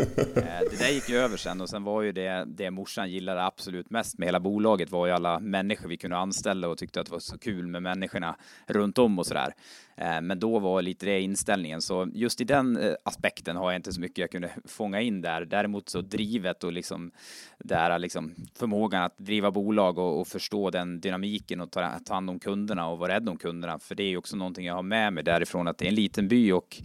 Eh, 0.00 0.60
det 0.70 0.78
där 0.78 0.88
gick 0.88 1.08
ju 1.08 1.16
över 1.16 1.36
sen 1.36 1.60
och 1.60 1.68
sen 1.68 1.84
var 1.84 2.02
ju 2.02 2.12
det, 2.12 2.44
det 2.46 2.70
morsan 2.70 3.10
gillade 3.10 3.44
absolut 3.44 3.90
mest 3.90 4.18
med 4.18 4.28
hela 4.28 4.40
bolaget 4.40 4.90
var 4.90 5.06
ju 5.06 5.12
alla 5.12 5.40
människor 5.40 5.88
vi 5.88 5.96
kunde 5.96 6.16
anställa 6.16 6.68
och 6.68 6.78
tyckte 6.78 7.00
att 7.00 7.06
det 7.06 7.12
var 7.12 7.18
så 7.18 7.38
kul 7.38 7.66
med 7.66 7.82
människorna 7.82 8.36
runt 8.66 8.98
om 8.98 9.18
och 9.18 9.26
sådär. 9.26 9.54
där. 9.96 10.20
men 10.20 10.38
då 10.38 10.58
var 10.58 10.82
lite 10.82 11.06
det 11.06 11.20
inställningen, 11.20 11.82
så 11.82 12.08
just 12.14 12.40
i 12.40 12.44
den 12.44 12.76
eh, 12.76 12.94
aspekten 13.04 13.56
har 13.56 13.70
jag 13.70 13.78
inte 13.78 13.92
så 13.92 14.00
mycket 14.00 14.18
jag 14.18 14.30
kunde 14.30 14.50
fånga 14.64 15.00
in 15.00 15.20
där. 15.20 15.44
Däremot 15.44 15.88
så 15.88 16.00
drivet 16.00 16.64
och 16.64 16.72
liksom 16.72 17.10
där 17.58 17.98
liksom 17.98 18.34
förmågan 18.54 19.02
att 19.02 19.18
driva 19.18 19.50
bolag 19.50 19.98
och, 19.98 20.20
och 20.20 20.28
förstå 20.28 20.70
den 20.70 21.00
dynamiken 21.00 21.60
och 21.60 21.70
ta, 21.70 21.98
ta 22.04 22.14
hand 22.14 22.30
om 22.30 22.38
kunderna 22.38 22.88
och 22.88 22.98
vara 22.98 23.14
rädd 23.14 23.28
om 23.28 23.36
kunderna. 23.36 23.78
För 23.78 23.94
det 23.94 24.02
är 24.02 24.08
ju 24.08 24.16
också 24.16 24.36
någonting 24.36 24.66
jag 24.66 24.74
har 24.74 24.82
med 24.82 25.12
mig 25.12 25.24
därifrån 25.24 25.68
att 25.68 25.78
det 25.78 25.84
är 25.84 25.88
en 25.88 25.94
liten 25.94 26.28
by 26.28 26.52
och 26.52 26.82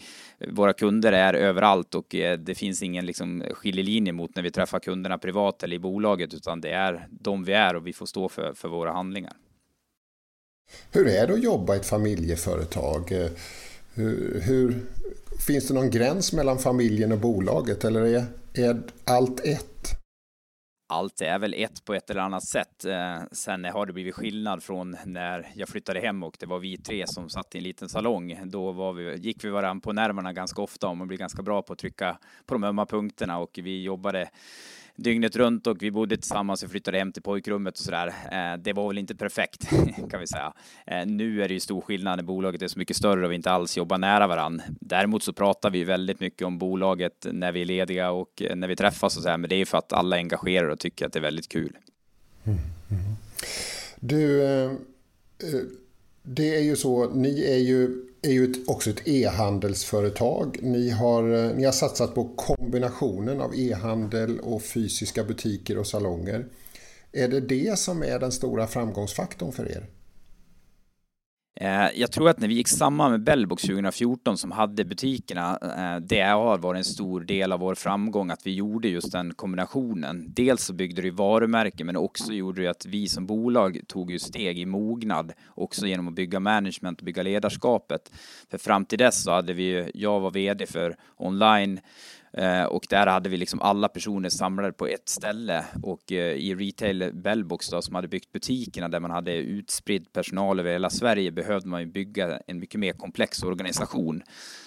våra 0.50 0.74
kunder 0.74 1.12
är 1.12 1.34
överallt 1.34 1.96
och 1.96 2.06
det 2.40 2.58
finns 2.58 2.84
ingen 2.86 3.06
liksom 3.06 3.44
skiljelinje 3.52 4.12
mot 4.12 4.36
när 4.36 4.44
vi 4.44 4.52
träffar 4.52 4.80
kunderna 4.80 5.18
privat 5.18 5.64
eller 5.64 5.76
i 5.76 5.80
bolaget, 5.80 6.34
utan 6.34 6.62
det 6.62 6.70
är 6.70 7.08
de 7.12 7.44
vi 7.44 7.54
är 7.54 7.76
och 7.76 7.88
vi 7.88 7.94
får 7.94 8.06
stå 8.06 8.30
för, 8.30 8.54
för 8.54 8.68
våra 8.68 8.92
handlingar. 8.92 9.34
Hur 10.92 11.08
är 11.08 11.28
det 11.28 11.34
att 11.34 11.44
jobba 11.44 11.74
i 11.74 11.78
ett 11.78 11.86
familjeföretag? 11.86 13.14
Hur, 13.94 14.42
hur, 14.42 14.76
finns 15.40 15.68
det 15.68 15.74
någon 15.74 15.90
gräns 15.90 16.34
mellan 16.34 16.60
familjen 16.60 17.12
och 17.12 17.20
bolaget 17.20 17.84
eller 17.84 18.02
är, 18.02 18.26
är 18.54 18.82
allt 19.04 19.40
ett? 19.46 19.75
Allt 20.88 21.22
är 21.22 21.40
väl 21.40 21.54
ett 21.54 21.86
på 21.86 21.94
ett 21.94 22.10
eller 22.10 22.22
annat 22.22 22.44
sätt. 22.48 22.86
Eh, 22.86 23.22
sen 23.32 23.66
har 23.66 23.86
det 23.86 23.94
blivit 23.94 24.16
skillnad 24.16 24.64
från 24.64 24.98
när 25.06 25.52
jag 25.56 25.70
flyttade 25.70 26.00
hem 26.00 26.24
och 26.24 26.38
det 26.40 26.46
var 26.46 26.60
vi 26.60 26.78
tre 26.78 27.08
som 27.08 27.30
satt 27.30 27.56
i 27.56 27.58
en 27.58 27.64
liten 27.64 27.90
salong. 27.90 28.42
Då 28.46 28.72
var 28.72 28.94
vi, 28.94 29.16
gick 29.16 29.44
vi 29.44 29.50
varandra 29.50 29.82
på 29.82 29.94
nerverna 29.94 30.34
ganska 30.34 30.62
ofta 30.62 30.88
och 30.88 30.98
man 30.98 31.08
blir 31.08 31.18
ganska 31.18 31.42
bra 31.42 31.62
på 31.62 31.74
att 31.74 31.80
trycka 31.80 32.18
på 32.46 32.54
de 32.54 32.64
ömma 32.64 32.86
punkterna 32.86 33.38
och 33.38 33.60
vi 33.64 33.84
jobbade 33.84 34.30
dygnet 34.96 35.36
runt 35.36 35.68
och 35.68 35.84
vi 35.84 35.92
bodde 35.92 36.18
tillsammans 36.18 36.64
och 36.64 36.72
flyttade 36.72 36.98
hem 36.98 37.12
till 37.12 37.22
pojkrummet 37.22 37.74
och 37.74 37.86
sådär. 37.86 38.08
Eh, 38.08 38.58
det 38.58 38.74
var 38.74 38.88
väl 38.88 38.98
inte 38.98 39.16
perfekt 39.16 39.70
kan 40.10 40.20
vi 40.20 40.28
säga. 40.28 40.54
Eh, 40.88 41.06
nu 41.06 41.44
är 41.44 41.48
det 41.48 41.54
ju 41.54 41.60
stor 41.60 41.82
skillnad 41.82 42.18
när 42.18 42.24
bolaget 42.24 42.62
är 42.62 42.68
så 42.68 42.80
mycket 42.80 42.98
större 42.98 43.26
och 43.26 43.32
vi 43.32 43.36
inte 43.36 43.52
alls 43.52 43.78
jobbar 43.78 43.98
nära 43.98 44.28
varann. 44.28 44.62
Däremot 44.68 45.24
så 45.24 45.34
pratar 45.34 45.70
vi 45.70 45.84
väldigt 45.84 46.20
mycket 46.20 46.48
om 46.48 46.58
bolaget 46.58 47.28
när 47.32 47.52
vi 47.52 47.62
är 47.62 47.66
lediga 47.66 48.12
och 48.12 48.42
eh, 48.42 48.56
när 48.56 48.68
vi 48.68 48.76
träffas 48.76 49.18
och 49.18 49.24
så 49.24 49.30
här, 49.30 49.38
men 49.38 49.50
det 49.50 49.56
är 49.56 49.66
för 49.66 49.78
att 49.78 49.94
alla 49.94 50.16
engagerar 50.16 50.68
och 50.70 50.80
tycker 50.80 51.06
att 51.06 51.14
det 51.14 51.20
är 51.20 51.24
väldigt 51.24 51.50
kul. 51.50 51.78
Mm, 52.44 52.60
mm. 52.92 53.16
Du, 54.00 54.44
eh, 54.44 54.72
eh, 54.72 55.62
det 56.26 56.56
är 56.56 56.62
ju 56.62 56.76
så, 56.76 57.10
ni 57.10 57.44
är 57.44 57.58
ju 57.58 58.06
är 58.26 58.32
ju 58.32 58.52
ett, 58.52 58.70
också 58.70 58.90
ett 58.90 59.08
e-handelsföretag. 59.08 60.58
Ni 60.62 60.90
har, 60.90 61.34
eh, 61.34 61.56
ni 61.56 61.66
har 61.66 61.72
satsat 61.72 62.16
på 62.16 62.36
kombinationen 62.36 63.42
av 63.42 63.56
e-handel 63.56 64.40
och 64.40 64.64
fysiska 64.64 65.24
butiker 65.24 65.78
och 65.78 65.88
salonger. 65.88 66.46
Är 67.12 67.28
det 67.28 67.40
det 67.40 67.80
som 67.80 68.04
är 68.04 68.20
den 68.20 68.32
stora 68.32 68.68
framgångsfaktorn 68.68 69.52
för 69.52 69.72
er? 69.72 69.86
Eh, 71.62 71.88
jag 71.96 72.12
tror 72.12 72.30
att 72.30 72.40
när 72.40 72.48
vi 72.48 72.54
gick 72.54 72.68
samman 72.68 73.12
med 73.12 73.24
Bellbox 73.24 73.64
2014 73.64 74.38
som 74.38 74.52
hade 74.52 74.86
butikerna, 74.86 75.60
eh, 75.62 76.02
det 76.02 76.22
har 76.22 76.58
varit 76.58 76.78
en 76.78 76.84
stor 76.84 77.22
del 77.22 77.52
av 77.52 77.60
vår 77.60 77.76
framgång 77.76 78.32
att 78.32 78.48
vi 78.48 78.54
gjorde 78.54 78.88
just 78.88 79.12
den 79.12 79.34
kombinationen. 79.34 80.26
Dels 80.28 80.64
så 80.64 80.74
byggde 80.74 81.02
det 81.02 81.12
varumärke 81.12 81.84
men 81.84 81.96
också 81.96 82.34
gjorde 82.34 82.62
det 82.62 82.68
att 82.68 82.86
vi 82.86 83.08
som 83.08 83.26
bolag 83.26 83.80
tog 83.88 84.12
ju 84.12 84.20
steg 84.20 84.60
i 84.60 84.66
mognad 84.66 85.34
också 85.48 85.88
genom 85.88 86.08
att 86.08 86.14
bygga 86.14 86.40
management 86.40 87.00
och 87.00 87.06
bygga 87.06 87.24
ledarskapet. 87.24 88.12
För 88.52 88.58
fram 88.58 88.86
till 88.86 89.00
dess 89.00 89.24
så 89.24 89.32
hade 89.32 89.54
vi, 89.54 89.64
ju, 89.64 89.92
jag 89.94 90.20
var 90.20 90.32
VD 90.32 90.66
för 90.66 90.96
online 91.18 91.80
Eh, 92.38 92.64
och 92.64 92.86
där 92.90 93.08
hade 93.08 93.30
vi 93.30 93.38
liksom 93.38 93.62
alla 93.62 93.88
personer 93.88 94.30
samlade 94.30 94.74
på 94.74 94.88
ett 94.88 95.10
ställe 95.10 95.66
och 95.84 96.12
eh, 96.12 96.34
i 96.34 96.56
retail 96.56 97.12
Bellbox 97.14 97.70
då, 97.70 97.82
som 97.82 97.96
hade 97.96 98.08
byggt 98.08 98.32
butikerna 98.32 98.88
där 98.90 99.00
man 99.00 99.12
hade 99.12 99.34
utspridd 99.34 100.14
personal 100.14 100.60
över 100.60 100.72
hela 100.72 100.90
Sverige 100.90 101.32
behövde 101.32 101.68
man 101.68 101.82
ju 101.82 101.88
bygga 101.88 102.40
en 102.48 102.60
mycket 102.60 102.80
mer 102.80 102.94
komplex 102.94 103.44
organisation. 103.44 104.22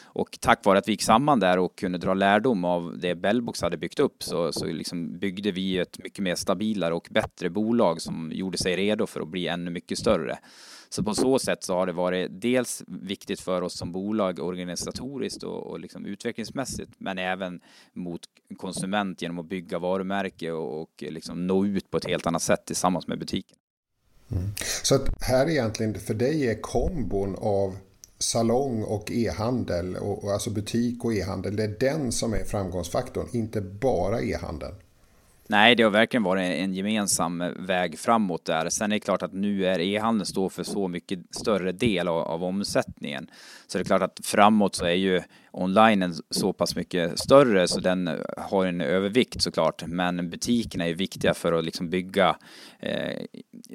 Och 0.05 0.39
tack 0.41 0.65
vare 0.65 0.79
att 0.79 0.89
vi 0.89 0.93
gick 0.93 1.03
samman 1.03 1.41
där 1.41 1.59
och 1.59 1.79
kunde 1.79 1.99
dra 1.99 2.15
lärdom 2.15 2.65
av 2.65 2.99
det 2.99 3.15
Bellbox 3.15 3.63
hade 3.63 3.77
byggt 3.77 4.01
upp 4.01 4.23
så, 4.23 4.53
så 4.53 4.67
liksom 4.67 5.19
byggde 5.19 5.51
vi 5.51 5.79
ett 5.79 5.99
mycket 5.99 6.19
mer 6.19 6.35
stabilare 6.35 6.95
och 6.95 7.09
bättre 7.11 7.51
bolag 7.51 8.01
som 8.01 8.33
gjorde 8.35 8.59
sig 8.59 8.77
redo 8.77 9.07
för 9.07 9.21
att 9.21 9.29
bli 9.29 9.49
ännu 9.49 9.71
mycket 9.71 9.99
större. 9.99 10.39
Så 10.91 11.03
på 11.03 11.15
så 11.15 11.39
sätt 11.39 11.65
så 11.65 11.75
har 11.75 11.87
det 11.87 11.93
varit 11.93 12.41
dels 12.41 12.83
viktigt 12.87 13.41
för 13.41 13.63
oss 13.63 13.75
som 13.75 13.93
bolag 13.93 14.39
organisatoriskt 14.39 15.43
och, 15.43 15.67
och 15.67 15.81
liksom 15.81 16.07
utvecklingsmässigt, 16.07 16.91
men 16.99 17.19
även 17.19 17.61
mot 17.93 18.21
konsument 18.57 19.23
genom 19.23 19.39
att 19.39 19.47
bygga 19.47 19.79
varumärke 19.79 20.53
och, 20.53 20.83
och 20.83 20.91
liksom 20.99 21.47
nå 21.47 21.67
ut 21.67 21.91
på 21.91 21.97
ett 21.97 22.07
helt 22.07 22.27
annat 22.27 22.43
sätt 22.43 22.65
tillsammans 22.65 23.07
med 23.07 23.19
butiken. 23.19 23.57
Mm. 24.31 24.55
Så 24.83 24.95
att 24.95 25.23
här 25.23 25.49
egentligen 25.49 25.95
för 25.95 26.15
dig 26.15 26.49
är 26.49 26.61
kombon 26.61 27.37
av 27.39 27.77
salong 28.19 28.83
och 28.83 29.11
e-handel, 29.11 29.97
och, 29.97 30.33
alltså 30.33 30.51
butik 30.51 31.05
och 31.05 31.15
e-handel, 31.15 31.57
det 31.57 31.65
är 31.65 31.77
den 31.81 32.13
som 32.13 32.35
är 32.35 32.45
framgångsfaktorn, 32.45 33.29
inte 33.33 33.61
bara 33.61 34.23
e-handeln. 34.23 34.75
Nej, 35.51 35.75
det 35.75 35.83
har 35.83 35.91
verkligen 35.91 36.23
varit 36.23 36.43
en 36.43 36.75
gemensam 36.75 37.45
väg 37.57 37.99
framåt 37.99 38.45
där. 38.45 38.69
Sen 38.69 38.93
är 38.93 38.97
det 38.97 39.01
klart 39.01 39.23
att 39.23 39.33
nu 39.33 39.67
är 39.67 39.81
e-handeln 39.81 40.27
står 40.27 40.49
för 40.49 40.63
så 40.63 40.89
mycket 40.89 41.19
större 41.31 41.73
del 41.73 42.09
av, 42.09 42.17
av 42.17 42.45
omsättningen. 42.45 43.31
Så 43.67 43.79
det 43.79 43.83
är 43.83 43.85
klart 43.85 44.03
att 44.03 44.21
framåt 44.25 44.75
så 44.75 44.85
är 44.85 44.95
ju 44.95 45.23
online 45.59 46.15
så 46.31 46.53
pass 46.53 46.77
mycket 46.77 47.19
större 47.19 47.69
så 47.69 47.81
den 47.81 48.11
har 48.37 48.67
en 48.67 48.81
övervikt 48.81 49.43
såklart. 49.43 49.87
Men 49.87 50.31
butikerna 50.31 50.87
är 50.87 50.95
viktiga 50.95 51.35
för 51.35 51.53
att 51.53 51.65
liksom 51.65 51.91
bygga 51.91 52.37
eh, 52.81 53.25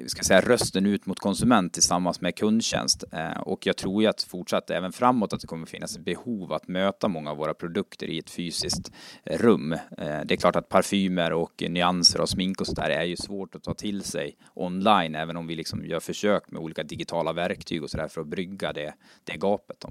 ska 0.06 0.22
säga, 0.22 0.40
rösten 0.40 0.86
ut 0.86 1.06
mot 1.06 1.20
konsument 1.20 1.72
tillsammans 1.72 2.20
med 2.20 2.36
kundtjänst. 2.36 3.04
Eh, 3.12 3.40
och 3.40 3.66
jag 3.66 3.76
tror 3.76 4.02
ju 4.02 4.08
att 4.08 4.22
fortsatt 4.22 4.70
även 4.70 4.92
framåt 4.92 5.32
att 5.32 5.40
det 5.40 5.46
kommer 5.46 5.66
finnas 5.66 5.96
ett 5.96 6.04
behov 6.04 6.52
att 6.52 6.68
möta 6.68 7.08
många 7.08 7.30
av 7.30 7.36
våra 7.36 7.54
produkter 7.54 8.06
i 8.06 8.18
ett 8.18 8.30
fysiskt 8.30 8.92
rum. 9.24 9.72
Eh, 9.72 9.78
det 10.24 10.34
är 10.34 10.36
klart 10.36 10.56
att 10.56 10.68
parfymer 10.68 11.32
och 11.32 11.64
nyanser 11.68 12.20
och 12.20 12.28
smink 12.28 12.60
och 12.60 12.66
sådär 12.66 12.90
är 12.90 13.04
ju 13.04 13.16
svårt 13.16 13.54
att 13.54 13.62
ta 13.62 13.74
till 13.74 14.02
sig 14.02 14.36
online 14.54 15.14
även 15.14 15.36
om 15.36 15.46
vi 15.46 15.56
liksom 15.56 15.86
gör 15.86 16.00
försök 16.00 16.50
med 16.50 16.62
olika 16.62 16.82
digitala 16.82 17.32
verktyg 17.32 17.82
och 17.82 17.90
sådär 17.90 18.08
för 18.08 18.20
att 18.20 18.26
brygga 18.26 18.72
det, 18.72 18.94
det 19.24 19.36
gapet. 19.36 19.76
Då. 19.80 19.90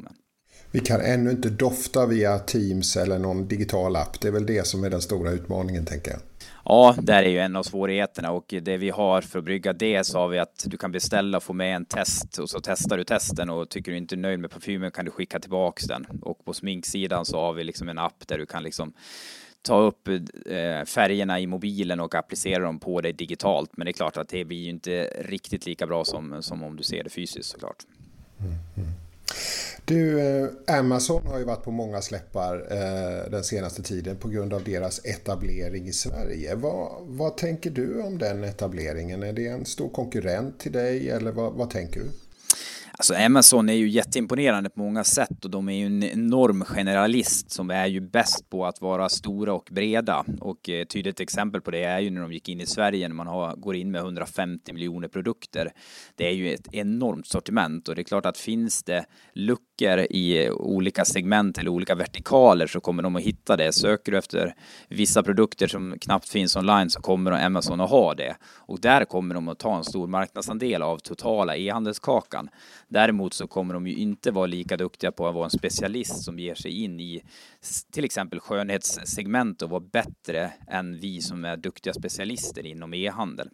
Vi 0.72 0.79
kan 0.79 1.01
ännu 1.01 1.32
inte 1.32 1.50
dofta 1.50 2.05
via 2.05 2.39
Teams 2.39 2.98
eller 2.98 3.20
någon 3.20 3.48
digital 3.48 3.96
app. 3.96 4.22
Det 4.22 4.27
är 4.27 4.32
väl 4.32 4.46
det 4.46 4.67
som 4.67 4.84
är 4.84 4.89
den 4.89 5.01
stora 5.01 5.32
utmaningen, 5.32 5.86
tänker 5.86 6.12
jag. 6.12 6.20
Ja, 6.65 6.96
där 7.01 7.24
är 7.24 7.29
ju 7.29 7.39
en 7.39 7.55
av 7.55 7.63
svårigheterna 7.63 8.32
och 8.32 8.53
det 8.62 8.77
vi 8.77 8.89
har 8.89 9.22
för 9.22 9.39
att 9.39 9.46
brygga 9.46 9.74
det 9.74 10.03
så 10.03 10.20
har 10.20 10.27
vi 10.27 10.39
att 10.39 10.65
du 10.67 10.77
kan 10.77 10.91
beställa 10.91 11.38
och 11.38 11.43
få 11.43 11.53
med 11.53 11.75
en 11.75 11.86
test 11.86 12.38
och 12.38 12.50
så 12.50 12.60
testar 12.60 12.98
du 12.98 13.03
testen 13.03 13.50
och 13.50 13.70
tycker 13.70 13.91
du 13.91 13.98
inte 13.98 14.15
är 14.15 14.17
nöjd 14.17 14.39
med 14.39 14.51
parfymen 14.51 14.91
kan 14.91 15.05
du 15.05 15.12
skicka 15.12 15.39
tillbaks 15.39 15.84
den. 15.84 16.05
Och 16.22 16.46
på 16.46 16.53
sminksidan 16.53 17.25
så 17.25 17.41
har 17.41 17.53
vi 17.53 17.63
liksom 17.63 17.89
en 17.89 17.98
app 17.98 18.27
där 18.27 18.38
du 18.38 18.46
kan 18.46 18.63
liksom 18.63 18.93
ta 19.62 19.79
upp 19.79 20.08
eh, 20.08 20.86
färgerna 20.86 21.39
i 21.39 21.48
mobilen 21.48 22.00
och 22.00 22.15
applicera 22.15 22.63
dem 22.63 22.79
på 22.79 23.01
dig 23.01 23.13
digitalt. 23.13 23.77
Men 23.77 23.86
det 23.86 23.91
är 23.91 23.93
klart 23.93 24.17
att 24.17 24.29
det 24.29 24.46
blir 24.46 24.63
ju 24.63 24.70
inte 24.70 25.03
riktigt 25.22 25.65
lika 25.65 25.88
bra 25.88 26.05
som, 26.05 26.43
som 26.43 26.63
om 26.63 26.75
du 26.75 26.84
ser 26.84 27.03
det 27.03 27.10
fysiskt 27.10 27.50
såklart. 27.50 27.77
Mm, 28.39 28.53
mm. 28.77 29.02
Du, 29.85 30.19
eh, 30.19 30.50
Amazon 30.67 31.27
har 31.27 31.39
ju 31.39 31.45
varit 31.45 31.63
på 31.63 31.71
många 31.71 32.01
släppar 32.01 32.55
eh, 32.71 33.31
den 33.31 33.43
senaste 33.43 33.83
tiden 33.83 34.17
på 34.17 34.29
grund 34.29 34.53
av 34.53 34.63
deras 34.63 35.05
etablering 35.05 35.88
i 35.88 35.93
Sverige. 35.93 36.55
Vad, 36.55 36.91
vad 37.01 37.38
tänker 37.38 37.69
du 37.69 38.01
om 38.01 38.17
den 38.17 38.43
etableringen? 38.43 39.23
Är 39.23 39.33
det 39.33 39.47
en 39.47 39.65
stor 39.65 39.89
konkurrent 39.89 40.59
till 40.59 40.71
dig 40.71 41.09
eller 41.09 41.31
vad, 41.31 41.53
vad 41.53 41.69
tänker 41.69 42.00
du? 42.00 42.05
Alltså 43.03 43.15
Amazon 43.15 43.69
är 43.69 43.74
ju 43.74 43.89
jätteimponerande 43.89 44.69
på 44.69 44.79
många 44.79 45.03
sätt 45.03 45.45
och 45.45 45.51
de 45.51 45.69
är 45.69 45.74
ju 45.74 45.86
en 45.86 46.03
enorm 46.03 46.65
generalist 46.65 47.51
som 47.51 47.69
är 47.69 47.88
ju 47.88 48.01
bäst 48.01 48.50
på 48.50 48.65
att 48.65 48.81
vara 48.81 49.10
stora 49.10 49.53
och 49.53 49.69
breda. 49.72 50.25
Och 50.39 50.69
ett 50.69 50.89
tydligt 50.89 51.19
exempel 51.19 51.62
på 51.62 51.72
det 51.72 51.83
är 51.83 52.00
ju 52.00 52.10
när 52.10 52.22
de 52.22 52.33
gick 52.33 52.50
in 52.50 52.62
i 52.62 52.65
Sverige 52.65 53.07
när 53.07 53.15
man 53.15 53.27
har, 53.27 53.55
går 53.55 53.75
in 53.75 53.91
med 53.91 54.01
150 54.01 54.74
miljoner 54.74 55.07
produkter. 55.07 55.72
Det 56.15 56.27
är 56.27 56.31
ju 56.31 56.53
ett 56.53 56.74
enormt 56.74 57.27
sortiment 57.27 57.88
och 57.88 57.95
det 57.95 58.01
är 58.01 58.03
klart 58.03 58.25
att 58.25 58.38
finns 58.38 58.83
det 58.83 59.05
luckor 59.33 59.72
i 60.09 60.49
olika 60.49 61.05
segment 61.05 61.57
eller 61.57 61.69
olika 61.69 61.95
vertikaler 61.95 62.67
så 62.67 62.79
kommer 62.79 63.03
de 63.03 63.15
att 63.15 63.21
hitta 63.21 63.57
det. 63.57 63.73
Söker 63.73 64.11
du 64.11 64.17
efter 64.17 64.55
vissa 64.87 65.23
produkter 65.23 65.67
som 65.67 65.95
knappt 66.01 66.29
finns 66.29 66.55
online 66.55 66.89
så 66.89 67.01
kommer 67.01 67.31
Amazon 67.31 67.81
att 67.81 67.89
ha 67.89 68.13
det. 68.13 68.35
Och 68.55 68.79
där 68.79 69.05
kommer 69.05 69.35
de 69.35 69.47
att 69.47 69.59
ta 69.59 69.77
en 69.77 69.83
stor 69.83 70.07
marknadsandel 70.07 70.81
av 70.81 70.97
totala 70.97 71.57
e-handelskakan. 71.57 72.49
Däremot 72.87 73.33
så 73.33 73.47
kommer 73.47 73.73
de 73.73 73.87
ju 73.87 73.95
inte 73.95 74.31
vara 74.31 74.45
lika 74.45 74.77
duktiga 74.77 75.11
på 75.11 75.27
att 75.27 75.35
vara 75.35 75.45
en 75.45 75.49
specialist 75.49 76.23
som 76.23 76.39
ger 76.39 76.55
sig 76.55 76.83
in 76.83 76.99
i 76.99 77.21
till 77.91 78.05
exempel 78.05 78.39
skönhetssegment 78.39 79.61
och 79.61 79.69
vara 79.69 79.83
bättre 79.91 80.51
än 80.67 80.99
vi 80.99 81.21
som 81.21 81.45
är 81.45 81.57
duktiga 81.57 81.93
specialister 81.93 82.65
inom 82.65 82.93
e-handel. 82.93 83.49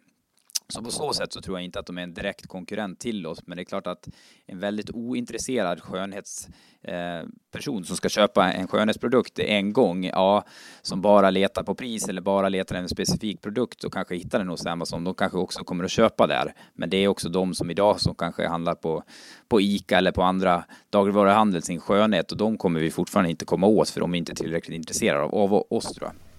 Så 0.70 0.82
på 0.82 0.90
så 0.90 1.12
sätt 1.12 1.32
så 1.32 1.40
tror 1.40 1.56
jag 1.58 1.64
inte 1.64 1.78
att 1.78 1.86
de 1.86 1.98
är 1.98 2.02
en 2.02 2.14
direkt 2.14 2.46
konkurrent 2.46 3.00
till 3.00 3.26
oss, 3.26 3.46
men 3.46 3.56
det 3.56 3.62
är 3.62 3.64
klart 3.64 3.86
att 3.86 4.08
en 4.46 4.58
väldigt 4.58 4.90
ointresserad 4.90 5.82
skönhetsperson 5.82 7.78
eh, 7.78 7.82
som 7.82 7.96
ska 7.96 8.08
köpa 8.08 8.52
en 8.52 8.68
skönhetsprodukt 8.68 9.38
en 9.38 9.72
gång, 9.72 10.04
ja, 10.04 10.44
som 10.82 11.02
bara 11.02 11.30
letar 11.30 11.62
på 11.62 11.74
pris 11.74 12.08
eller 12.08 12.20
bara 12.20 12.48
letar 12.48 12.76
en 12.76 12.88
specifik 12.88 13.42
produkt 13.42 13.84
och 13.84 13.92
kanske 13.92 14.14
hittar 14.14 14.38
den 14.38 14.48
hos 14.48 14.66
Amazon, 14.66 15.04
de 15.04 15.14
kanske 15.14 15.38
också 15.38 15.64
kommer 15.64 15.84
att 15.84 15.90
köpa 15.90 16.26
där. 16.26 16.54
Men 16.74 16.90
det 16.90 16.96
är 16.96 17.08
också 17.08 17.28
de 17.28 17.54
som 17.54 17.70
idag 17.70 18.00
som 18.00 18.14
kanske 18.14 18.48
handlar 18.48 18.74
på, 18.74 19.02
på 19.48 19.60
ICA 19.60 19.98
eller 19.98 20.12
på 20.12 20.22
andra 20.22 20.64
dagligvaruhandel 20.90 21.62
sin 21.62 21.80
skönhet 21.80 22.32
och 22.32 22.38
de 22.38 22.58
kommer 22.58 22.80
vi 22.80 22.90
fortfarande 22.90 23.30
inte 23.30 23.44
komma 23.44 23.66
åt 23.66 23.90
för 23.90 24.00
de 24.00 24.14
är 24.14 24.18
inte 24.18 24.34
tillräckligt 24.34 24.76
intresserade 24.76 25.22
av, 25.22 25.34
av 25.34 25.66
oss 25.70 25.92
tror 25.92 26.08
jag. 26.08 26.29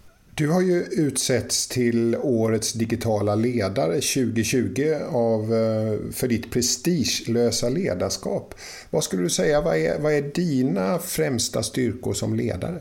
Du 0.41 0.48
har 0.48 0.62
ju 0.62 0.83
utsetts 0.83 1.67
till 1.67 2.15
årets 2.15 2.74
digitala 2.74 3.36
ledare 3.36 3.93
2020 3.93 4.95
av, 5.12 5.41
eh, 5.53 6.12
för 6.12 6.27
ditt 6.27 6.51
prestigelösa 6.51 7.69
ledarskap. 7.69 8.55
Vad 8.89 9.03
skulle 9.03 9.24
du 9.24 9.29
säga, 9.29 9.62
vad 9.62 9.77
är, 9.77 10.00
vad 10.00 10.13
är 10.13 10.21
dina 10.21 11.00
främsta 11.00 11.63
styrkor 11.63 12.13
som 12.13 12.36
ledare? 12.36 12.79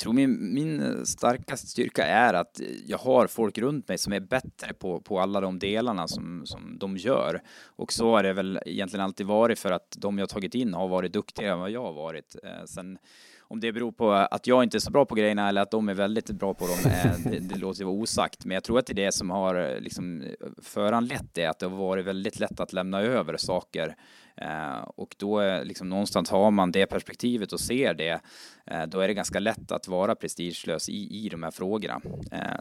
Jag 0.00 0.02
tror 0.02 0.14
min, 0.14 0.54
min 0.54 1.06
starkaste 1.06 1.66
styrka 1.66 2.04
är 2.04 2.34
att 2.34 2.60
jag 2.86 2.98
har 2.98 3.26
folk 3.26 3.58
runt 3.58 3.88
mig 3.88 3.98
som 3.98 4.12
är 4.12 4.20
bättre 4.20 4.72
på, 4.72 5.00
på 5.00 5.20
alla 5.20 5.40
de 5.40 5.58
delarna 5.58 6.08
som, 6.08 6.42
som 6.44 6.78
de 6.78 6.96
gör. 6.96 7.42
Och 7.64 7.92
så 7.92 8.10
har 8.10 8.22
det 8.22 8.32
väl 8.32 8.60
egentligen 8.66 9.04
alltid 9.04 9.26
varit 9.26 9.58
för 9.58 9.72
att 9.72 9.96
de 9.98 10.18
jag 10.18 10.28
tagit 10.28 10.54
in 10.54 10.74
har 10.74 10.88
varit 10.88 11.12
duktigare 11.12 11.52
än 11.52 11.60
vad 11.60 11.70
jag 11.70 11.82
har 11.82 11.92
varit. 11.92 12.36
Eh, 12.42 12.64
sen 12.66 12.98
om 13.40 13.60
det 13.60 13.72
beror 13.72 13.92
på 13.92 14.12
att 14.12 14.46
jag 14.46 14.62
inte 14.62 14.76
är 14.76 14.78
så 14.78 14.90
bra 14.90 15.04
på 15.04 15.14
grejerna 15.14 15.48
eller 15.48 15.62
att 15.62 15.70
de 15.70 15.88
är 15.88 15.94
väldigt 15.94 16.30
bra 16.30 16.54
på 16.54 16.66
dem, 16.66 16.92
eh, 16.92 17.30
det, 17.30 17.38
det 17.38 17.58
låter 17.58 17.80
ju 17.80 17.86
vara 17.86 17.96
osagt. 17.96 18.44
Men 18.44 18.54
jag 18.54 18.64
tror 18.64 18.78
att 18.78 18.86
det 18.86 18.92
är 18.92 19.04
det 19.06 19.14
som 19.14 19.30
har 19.30 19.54
eh, 19.54 19.80
liksom 19.80 20.24
föranlett 20.62 21.34
det, 21.34 21.46
att 21.46 21.58
det 21.58 21.66
har 21.66 21.76
varit 21.76 22.06
väldigt 22.06 22.40
lätt 22.40 22.60
att 22.60 22.72
lämna 22.72 23.00
över 23.00 23.36
saker. 23.36 23.96
Eh, 24.40 24.82
och 24.96 25.14
då 25.18 25.40
eh, 25.40 25.64
liksom 25.64 25.88
någonstans 25.88 26.30
har 26.30 26.50
man 26.50 26.72
det 26.72 26.86
perspektivet 26.86 27.52
och 27.52 27.60
ser 27.60 27.94
det, 27.94 28.20
eh, 28.66 28.86
då 28.86 29.00
är 29.00 29.08
det 29.08 29.14
ganska 29.14 29.38
lätt 29.38 29.72
att 29.72 29.88
vara 29.88 30.14
prestigelös 30.14 30.88
i, 30.88 31.24
i 31.24 31.28
de 31.28 31.42
här 31.42 31.50
frågorna. 31.50 32.00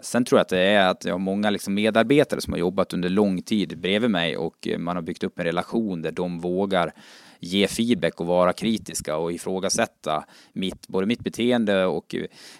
Sen 0.02 0.26
tror 0.26 0.40
jag 0.40 0.42
att 0.42 0.50
det 0.50 0.60
är 0.60 0.90
att 0.90 1.06
jag 1.06 1.14
har 1.14 1.20
många 1.20 1.50
liksom 1.50 1.74
medarbetare 1.74 2.42
som 2.42 2.54
har 2.54 2.60
jobbat 2.60 2.94
under 2.94 3.10
lång 3.10 3.42
tid 3.42 3.80
bredvid 3.80 4.10
mig 4.10 4.38
och 4.38 4.68
man 4.78 4.96
har 4.96 5.04
byggt 5.04 5.24
upp 5.24 5.40
en 5.40 5.46
relation 5.46 6.02
där 6.02 6.12
de 6.12 6.40
vågar 6.40 6.94
ge 7.40 7.68
feedback 7.68 8.20
och 8.20 8.28
vara 8.28 8.54
kritiska 8.54 9.18
och 9.18 9.32
ifrågasätta 9.32 10.26
mitt, 10.54 10.88
både 10.88 11.08
mitt 11.08 11.24
beteende 11.24 11.86
och 11.86 12.16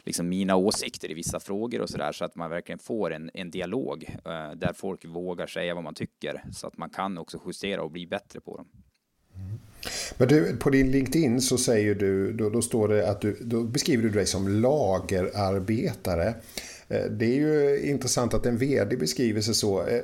liksom 0.06 0.30
mina 0.30 0.56
åsikter 0.56 1.12
i 1.12 1.14
vissa 1.14 1.40
frågor 1.40 1.82
och 1.82 1.90
sådär 1.90 2.12
så 2.12 2.26
att 2.26 2.36
man 2.36 2.50
verkligen 2.50 2.80
får 2.80 3.14
en, 3.14 3.32
en 3.34 3.52
dialog 3.52 4.06
eh, 4.26 4.52
där 4.56 4.74
folk 4.74 5.06
vågar 5.06 5.48
säga 5.48 5.76
vad 5.76 5.84
man 5.84 5.94
tycker 5.94 6.44
så 6.52 6.68
att 6.68 6.78
man 6.78 6.90
kan 6.90 7.18
också 7.18 7.42
justera 7.46 7.82
och 7.82 7.92
bli 7.92 8.08
bättre 8.08 8.40
på 8.40 8.58
dem. 8.58 8.68
Men 10.18 10.28
du, 10.28 10.58
på 10.58 10.70
din 10.70 10.92
LinkedIn 10.92 11.42
så 11.42 11.58
säger 11.58 11.96
du, 11.96 12.34
då, 12.34 12.50
då 12.50 12.62
står 12.62 12.88
det 12.88 13.10
att 13.10 13.22
du, 13.22 13.38
då 13.42 13.64
beskriver 13.64 14.04
du 14.04 14.10
dig 14.10 14.26
som 14.26 14.48
lagerarbetare. 14.48 16.34
Eh, 16.88 17.06
det 17.06 17.26
är 17.26 17.36
ju 17.36 17.82
intressant 17.84 18.34
att 18.34 18.46
en 18.46 18.58
vd 18.58 18.98
beskriver 18.98 19.42
sig 19.42 19.54
så. 19.54 19.88
Eh, 19.88 20.02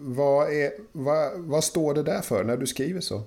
vad, 0.00 0.52
är, 0.52 0.70
vad, 0.92 1.40
vad 1.40 1.64
står 1.64 1.94
det 1.94 2.02
där 2.02 2.20
för 2.20 2.44
när 2.44 2.56
du 2.56 2.66
skriver 2.66 3.00
så? 3.00 3.22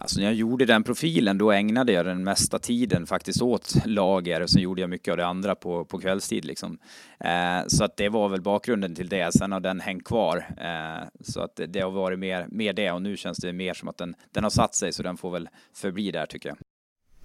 Alltså 0.00 0.20
när 0.20 0.26
jag 0.26 0.34
gjorde 0.34 0.64
den 0.64 0.84
profilen 0.84 1.38
då 1.38 1.52
ägnade 1.52 1.92
jag 1.92 2.06
den 2.06 2.24
mesta 2.24 2.58
tiden 2.58 3.06
faktiskt 3.06 3.42
åt 3.42 3.74
lager 3.84 4.40
och 4.40 4.50
sen 4.50 4.62
gjorde 4.62 4.80
jag 4.80 4.90
mycket 4.90 5.12
av 5.12 5.16
det 5.16 5.26
andra 5.26 5.54
på, 5.54 5.84
på 5.84 5.98
kvällstid 5.98 6.44
liksom. 6.44 6.78
Eh, 7.20 7.66
så 7.66 7.84
att 7.84 7.96
det 7.96 8.08
var 8.08 8.28
väl 8.28 8.42
bakgrunden 8.42 8.94
till 8.94 9.08
det. 9.08 9.32
Sen 9.32 9.52
har 9.52 9.60
den 9.60 9.80
hängt 9.80 10.04
kvar. 10.04 10.36
Eh, 10.60 11.08
så 11.20 11.40
att 11.40 11.60
det 11.68 11.80
har 11.80 11.90
varit 11.90 12.18
mer, 12.18 12.46
mer 12.48 12.72
det 12.72 12.90
och 12.90 13.02
nu 13.02 13.16
känns 13.16 13.38
det 13.38 13.52
mer 13.52 13.74
som 13.74 13.88
att 13.88 13.98
den, 13.98 14.14
den 14.32 14.42
har 14.42 14.50
satt 14.50 14.74
sig 14.74 14.92
så 14.92 15.02
den 15.02 15.16
får 15.16 15.30
väl 15.30 15.48
förbli 15.74 16.10
där 16.10 16.26
tycker 16.26 16.48
jag. 16.48 16.58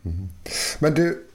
Mm. 0.05 0.27
Men 0.79 0.93
du, 0.93 1.25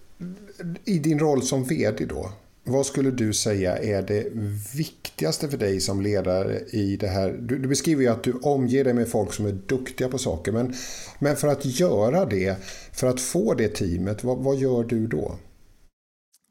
i 0.84 0.98
din 0.98 1.18
roll 1.18 1.42
som 1.42 1.64
vd 1.64 2.04
då, 2.04 2.32
vad 2.68 2.86
skulle 2.86 3.10
du 3.10 3.32
säga 3.32 3.78
är 3.78 4.02
det 4.02 4.26
viktigaste 4.74 5.48
för 5.48 5.58
dig 5.58 5.80
som 5.80 6.02
ledare 6.02 6.60
i 6.70 6.96
det 6.96 7.08
här? 7.08 7.38
Du, 7.40 7.58
du, 7.58 7.68
beskriver 7.68 8.02
ju 8.02 8.08
att 8.08 8.22
du 8.22 8.32
omger 8.32 8.84
dig 8.84 8.94
med 8.94 9.08
folk 9.08 9.32
som 9.32 9.46
är 9.46 9.52
duktiga 9.52 10.08
på 10.08 10.18
saker. 10.18 10.52
Men, 10.52 10.74
men 11.18 11.36
för 11.36 11.48
att 11.48 11.64
göra 11.64 12.24
det, 12.24 12.56
för 12.92 13.06
att 13.06 13.20
få 13.20 13.54
det 13.54 13.68
teamet, 13.68 14.24
vad, 14.24 14.38
vad 14.38 14.56
gör 14.56 14.84
du 14.84 15.06
då? 15.06 15.34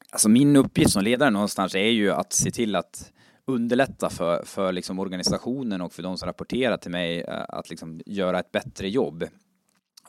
Alltså 0.10 0.30
min 0.30 0.56
uppgift 0.56 0.92
som 0.92 1.04
ledare 1.04 1.30
någonstans 1.30 1.76
är 1.76 1.90
ju 1.90 2.12
att 2.12 2.34
se 2.34 2.52
till 2.52 2.76
att 2.76 3.12
underlätta 3.48 4.10
för, 4.10 4.44
för 4.46 4.72
liksom 4.72 5.00
organisationen 5.00 5.82
och 5.82 5.94
för 5.94 6.04
de 6.04 6.18
som 6.18 6.26
rapporterar 6.26 6.78
till 6.78 6.92
mig 6.92 7.22
eh, 7.22 7.46
att 7.50 7.70
liksom 7.70 8.02
göra 8.06 8.40
ett 8.40 8.52
bättre 8.52 8.90
jobb. 8.90 9.24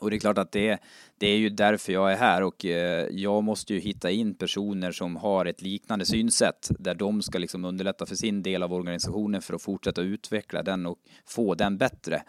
Och 0.01 0.09
det 0.09 0.15
är 0.15 0.19
klart 0.19 0.37
att 0.37 0.51
det, 0.51 0.79
det 1.17 1.27
är 1.27 1.37
ju 1.37 1.49
därför 1.49 1.93
jag 1.93 2.11
är 2.11 2.17
här 2.17 2.43
och 2.43 2.65
eh, 2.65 3.07
jag 3.11 3.43
måste 3.43 3.73
ju 3.73 3.79
hitta 3.79 4.11
in 4.11 4.35
personer 4.35 4.91
som 4.91 5.15
har 5.15 5.45
ett 5.45 5.61
liknande 5.61 6.05
synsätt 6.05 6.71
där 6.79 6.95
de 6.95 7.21
ska 7.21 7.37
liksom 7.37 7.65
underlätta 7.65 8.05
för 8.05 8.15
sin 8.15 8.43
del 8.43 8.63
av 8.63 8.73
organisationen 8.73 9.41
för 9.41 9.53
att 9.53 9.61
fortsätta 9.61 10.01
utveckla 10.01 10.63
den 10.63 10.85
och 10.85 10.97
få 11.25 11.55
den 11.55 11.77
bättre. 11.77 12.23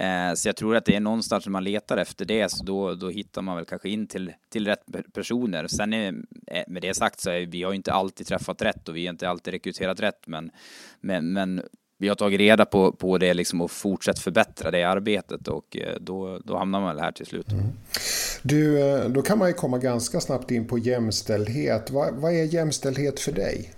Eh, 0.00 0.34
så 0.34 0.48
jag 0.48 0.56
tror 0.56 0.76
att 0.76 0.84
det 0.84 0.96
är 0.96 1.00
någonstans 1.00 1.46
när 1.46 1.50
man 1.50 1.64
letar 1.64 1.96
efter 1.96 2.24
det, 2.24 2.48
så 2.48 2.64
då, 2.64 2.94
då 2.94 3.08
hittar 3.08 3.42
man 3.42 3.56
väl 3.56 3.64
kanske 3.64 3.88
in 3.88 4.06
till, 4.06 4.32
till 4.48 4.66
rätt 4.66 4.84
personer. 5.12 5.66
Sen 5.66 5.92
är, 5.92 6.14
eh, 6.46 6.64
med 6.68 6.82
det 6.82 6.94
sagt 6.94 7.20
så 7.20 7.30
är 7.30 7.46
vi 7.46 7.62
har 7.62 7.72
inte 7.72 7.92
alltid 7.92 8.26
träffat 8.26 8.62
rätt 8.62 8.88
och 8.88 8.96
vi 8.96 9.06
har 9.06 9.12
inte 9.12 9.28
alltid 9.28 9.54
rekryterat 9.54 10.00
rätt, 10.00 10.26
men, 10.26 10.50
men, 11.00 11.32
men 11.32 11.62
vi 12.00 12.08
har 12.08 12.14
tagit 12.14 12.40
reda 12.40 12.64
på, 12.64 12.92
på 12.92 13.18
det 13.18 13.34
liksom 13.34 13.60
och 13.60 13.70
fortsatt 13.70 14.18
förbättra 14.18 14.70
det 14.70 14.84
arbetet 14.84 15.48
och 15.48 15.76
eh, 15.76 15.96
då, 16.00 16.38
då 16.44 16.56
hamnar 16.56 16.80
man 16.80 16.96
väl 16.96 17.04
här 17.04 17.12
till 17.12 17.26
slut. 17.26 17.52
Mm. 17.52 17.64
Du, 18.42 18.80
eh, 18.80 19.08
då 19.08 19.22
kan 19.22 19.38
man 19.38 19.48
ju 19.48 19.54
komma 19.54 19.78
ganska 19.78 20.20
snabbt 20.20 20.50
in 20.50 20.66
på 20.66 20.78
jämställdhet. 20.78 21.90
Vad, 21.90 22.14
vad 22.14 22.32
är 22.32 22.44
jämställdhet 22.44 23.20
för 23.20 23.32
dig? 23.32 23.70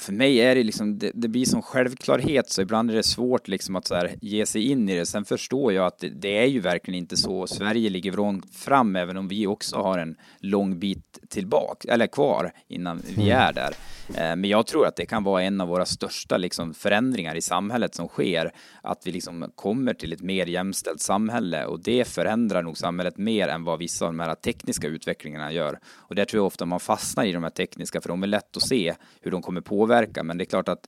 För 0.00 0.12
mig 0.12 0.40
är 0.40 0.54
det 0.54 0.62
liksom, 0.62 0.98
det, 0.98 1.10
det, 1.14 1.28
blir 1.28 1.44
som 1.44 1.62
självklarhet 1.62 2.50
så 2.50 2.62
ibland 2.62 2.90
är 2.90 2.94
det 2.94 3.02
svårt 3.02 3.48
liksom 3.48 3.76
att 3.76 3.86
så 3.86 3.94
här, 3.94 4.14
ge 4.20 4.46
sig 4.46 4.70
in 4.70 4.88
i 4.88 4.96
det. 4.96 5.06
Sen 5.06 5.24
förstår 5.24 5.72
jag 5.72 5.86
att 5.86 5.98
det, 5.98 6.08
det 6.08 6.38
är 6.38 6.46
ju 6.46 6.60
verkligen 6.60 6.98
inte 6.98 7.16
så. 7.16 7.46
Sverige 7.46 7.90
ligger 7.90 8.12
långt 8.12 8.54
fram 8.54 8.96
även 8.96 9.16
om 9.16 9.28
vi 9.28 9.46
också 9.46 9.76
har 9.76 9.98
en 9.98 10.16
lång 10.38 10.78
bit 10.78 11.18
tillbaka, 11.28 11.92
eller 11.92 12.06
kvar 12.06 12.52
innan 12.68 13.02
vi 13.06 13.30
mm. 13.30 13.38
är 13.38 13.52
där. 13.52 13.70
Eh, 14.08 14.36
men 14.36 14.44
jag 14.44 14.66
tror 14.66 14.86
att 14.86 14.96
det 14.96 15.06
kan 15.06 15.24
vara 15.24 15.42
en 15.42 15.60
av 15.60 15.68
våra 15.68 15.84
största 15.84 16.36
liksom, 16.36 16.74
förändringar 16.74 17.34
i 17.34 17.40
samhället 17.40 17.94
som 17.94 18.08
sker. 18.08 18.52
Att 18.82 19.06
vi 19.06 19.12
liksom 19.12 19.52
kommer 19.54 19.94
till 19.94 20.12
ett 20.12 20.22
mer 20.22 20.46
jämställt 20.46 21.00
samhälle 21.00 21.64
och 21.64 21.80
det 21.80 22.08
förändrar 22.08 22.62
nog 22.62 22.78
samhället 22.78 23.18
mer 23.18 23.48
än 23.48 23.64
vad 23.64 23.78
vissa 23.78 24.04
av 24.06 24.12
de 24.12 24.20
här 24.20 24.34
tekniska 24.34 24.86
utvecklingarna 24.86 25.52
gör. 25.52 25.78
Och 25.86 26.14
där 26.14 26.24
tror 26.24 26.38
jag 26.38 26.46
ofta 26.46 26.66
man 26.66 26.80
fastnar 26.80 27.24
i 27.24 27.32
de 27.32 27.42
här 27.42 27.50
tekniska 27.50 28.00
för 28.00 28.08
de 28.08 28.22
är 28.22 28.26
lätt 28.26 28.56
att 28.56 28.62
se 28.62 28.94
hur 29.20 29.30
de 29.30 29.42
kommer 29.42 29.60
påverka. 29.60 29.85
Men 30.22 30.38
det 30.38 30.44
är 30.44 30.46
klart 30.46 30.68
att 30.68 30.86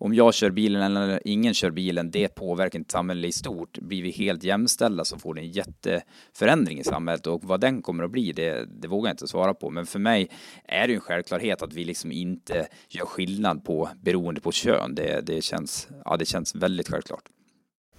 om 0.00 0.14
jag 0.14 0.34
kör 0.34 0.50
bilen 0.50 0.82
eller 0.82 1.20
ingen 1.24 1.54
kör 1.54 1.70
bilen, 1.70 2.10
det 2.10 2.28
påverkar 2.28 2.78
inte 2.78 2.92
samhället 2.92 3.28
i 3.28 3.32
stort. 3.32 3.78
Blir 3.78 4.02
vi 4.02 4.10
helt 4.10 4.44
jämställda 4.44 5.04
så 5.04 5.18
får 5.18 5.34
det 5.34 5.40
en 5.40 5.50
jätteförändring 5.50 6.80
i 6.80 6.84
samhället 6.84 7.26
och 7.26 7.44
vad 7.44 7.60
den 7.60 7.82
kommer 7.82 8.04
att 8.04 8.10
bli, 8.10 8.32
det, 8.32 8.64
det 8.80 8.88
vågar 8.88 9.08
jag 9.08 9.12
inte 9.12 9.28
svara 9.28 9.54
på. 9.54 9.70
Men 9.70 9.86
för 9.86 9.98
mig 9.98 10.30
är 10.64 10.88
det 10.88 10.94
en 10.94 11.00
självklarhet 11.00 11.62
att 11.62 11.72
vi 11.72 11.84
liksom 11.84 12.12
inte 12.12 12.68
gör 12.88 13.06
skillnad 13.06 13.64
på 13.64 13.88
beroende 14.02 14.40
på 14.40 14.52
kön. 14.52 14.94
Det, 14.94 15.20
det, 15.26 15.44
känns, 15.44 15.88
ja, 16.04 16.16
det 16.16 16.26
känns 16.26 16.54
väldigt 16.54 16.88
självklart. 16.88 17.24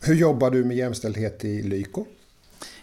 Hur 0.02 0.16
jobbar 0.16 0.52
du 0.52 0.64
med 0.64 0.78
jämställdhet 0.78 1.46
i 1.46 1.62
Lyko? 1.62 2.06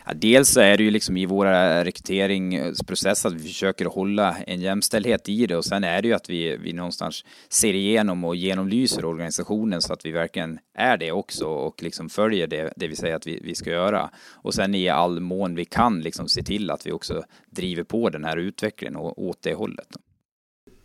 Ja, 0.06 0.12
dels 0.14 0.48
så 0.48 0.60
är 0.60 0.76
det 0.76 0.84
ju 0.84 0.90
liksom 0.90 1.16
i 1.16 1.26
våra 1.26 1.84
rekryteringsprocesser 1.84 3.28
att 3.28 3.34
vi 3.34 3.48
försöker 3.48 3.84
hålla 3.84 4.36
en 4.46 4.60
jämställdhet 4.60 5.28
i 5.28 5.46
det 5.46 5.56
och 5.56 5.64
sen 5.64 5.84
är 5.84 6.02
det 6.02 6.08
ju 6.08 6.14
att 6.14 6.30
vi, 6.30 6.56
vi 6.56 6.72
någonstans 6.72 7.24
ser 7.48 7.74
igenom 7.74 8.24
och 8.24 8.36
genomlyser 8.36 9.04
organisationen 9.04 9.82
så 9.82 9.92
att 9.92 10.06
vi 10.06 10.10
verkligen 10.10 10.58
är 10.74 10.96
det 10.96 11.12
också 11.12 11.46
och 11.46 11.82
liksom 11.82 12.08
följer 12.08 12.46
det, 12.46 12.72
det 12.76 12.88
vi 12.88 12.96
säger 12.96 13.16
att 13.16 13.26
vi, 13.26 13.40
vi 13.44 13.54
ska 13.54 13.70
göra. 13.70 14.10
Och 14.34 14.54
sen 14.54 14.74
i 14.74 14.88
all 14.88 15.20
mån 15.20 15.54
vi 15.54 15.64
kan 15.64 16.00
liksom 16.00 16.28
se 16.28 16.42
till 16.42 16.70
att 16.70 16.86
vi 16.86 16.92
också 16.92 17.24
driver 17.50 17.82
på 17.84 18.10
den 18.10 18.24
här 18.24 18.36
utvecklingen 18.36 18.96
och 18.96 19.22
åt 19.22 19.42
det 19.42 19.54
hållet. 19.54 19.88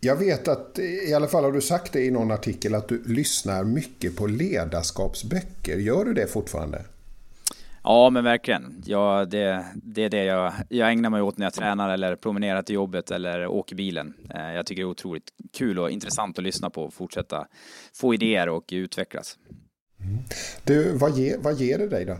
Jag 0.00 0.16
vet 0.16 0.48
att, 0.48 0.78
i 1.08 1.14
alla 1.14 1.28
fall 1.28 1.44
har 1.44 1.52
du 1.52 1.60
sagt 1.60 1.92
det 1.92 2.00
i 2.00 2.10
någon 2.10 2.30
artikel, 2.30 2.74
att 2.74 2.88
du 2.88 3.02
lyssnar 3.06 3.64
mycket 3.64 4.16
på 4.16 4.26
ledarskapsböcker. 4.26 5.76
Gör 5.76 6.04
du 6.04 6.14
det 6.14 6.26
fortfarande? 6.26 6.84
Ja, 7.84 8.10
men 8.10 8.24
verkligen. 8.24 8.82
Ja, 8.86 9.24
det, 9.24 9.64
det 9.74 10.04
är 10.04 10.10
det 10.10 10.24
jag, 10.24 10.52
jag 10.68 10.92
ägnar 10.92 11.10
mig 11.10 11.22
åt 11.22 11.38
när 11.38 11.46
jag 11.46 11.54
tränar 11.54 11.90
eller 11.90 12.16
promenerar 12.16 12.62
till 12.62 12.74
jobbet 12.74 13.10
eller 13.10 13.46
åker 13.46 13.76
bilen. 13.76 14.14
Eh, 14.34 14.54
jag 14.54 14.66
tycker 14.66 14.82
det 14.82 14.86
är 14.86 14.90
otroligt 14.90 15.30
kul 15.52 15.78
och 15.78 15.90
intressant 15.90 16.38
att 16.38 16.44
lyssna 16.44 16.70
på 16.70 16.84
och 16.84 16.94
fortsätta 16.94 17.46
få 17.94 18.14
idéer 18.14 18.48
och 18.48 18.64
utvecklas. 18.72 19.38
Mm. 20.00 20.18
Du, 20.64 20.96
vad, 20.98 21.18
ge, 21.18 21.36
vad 21.38 21.54
ger 21.54 21.78
det 21.78 21.88
dig 21.88 22.04
då? 22.04 22.16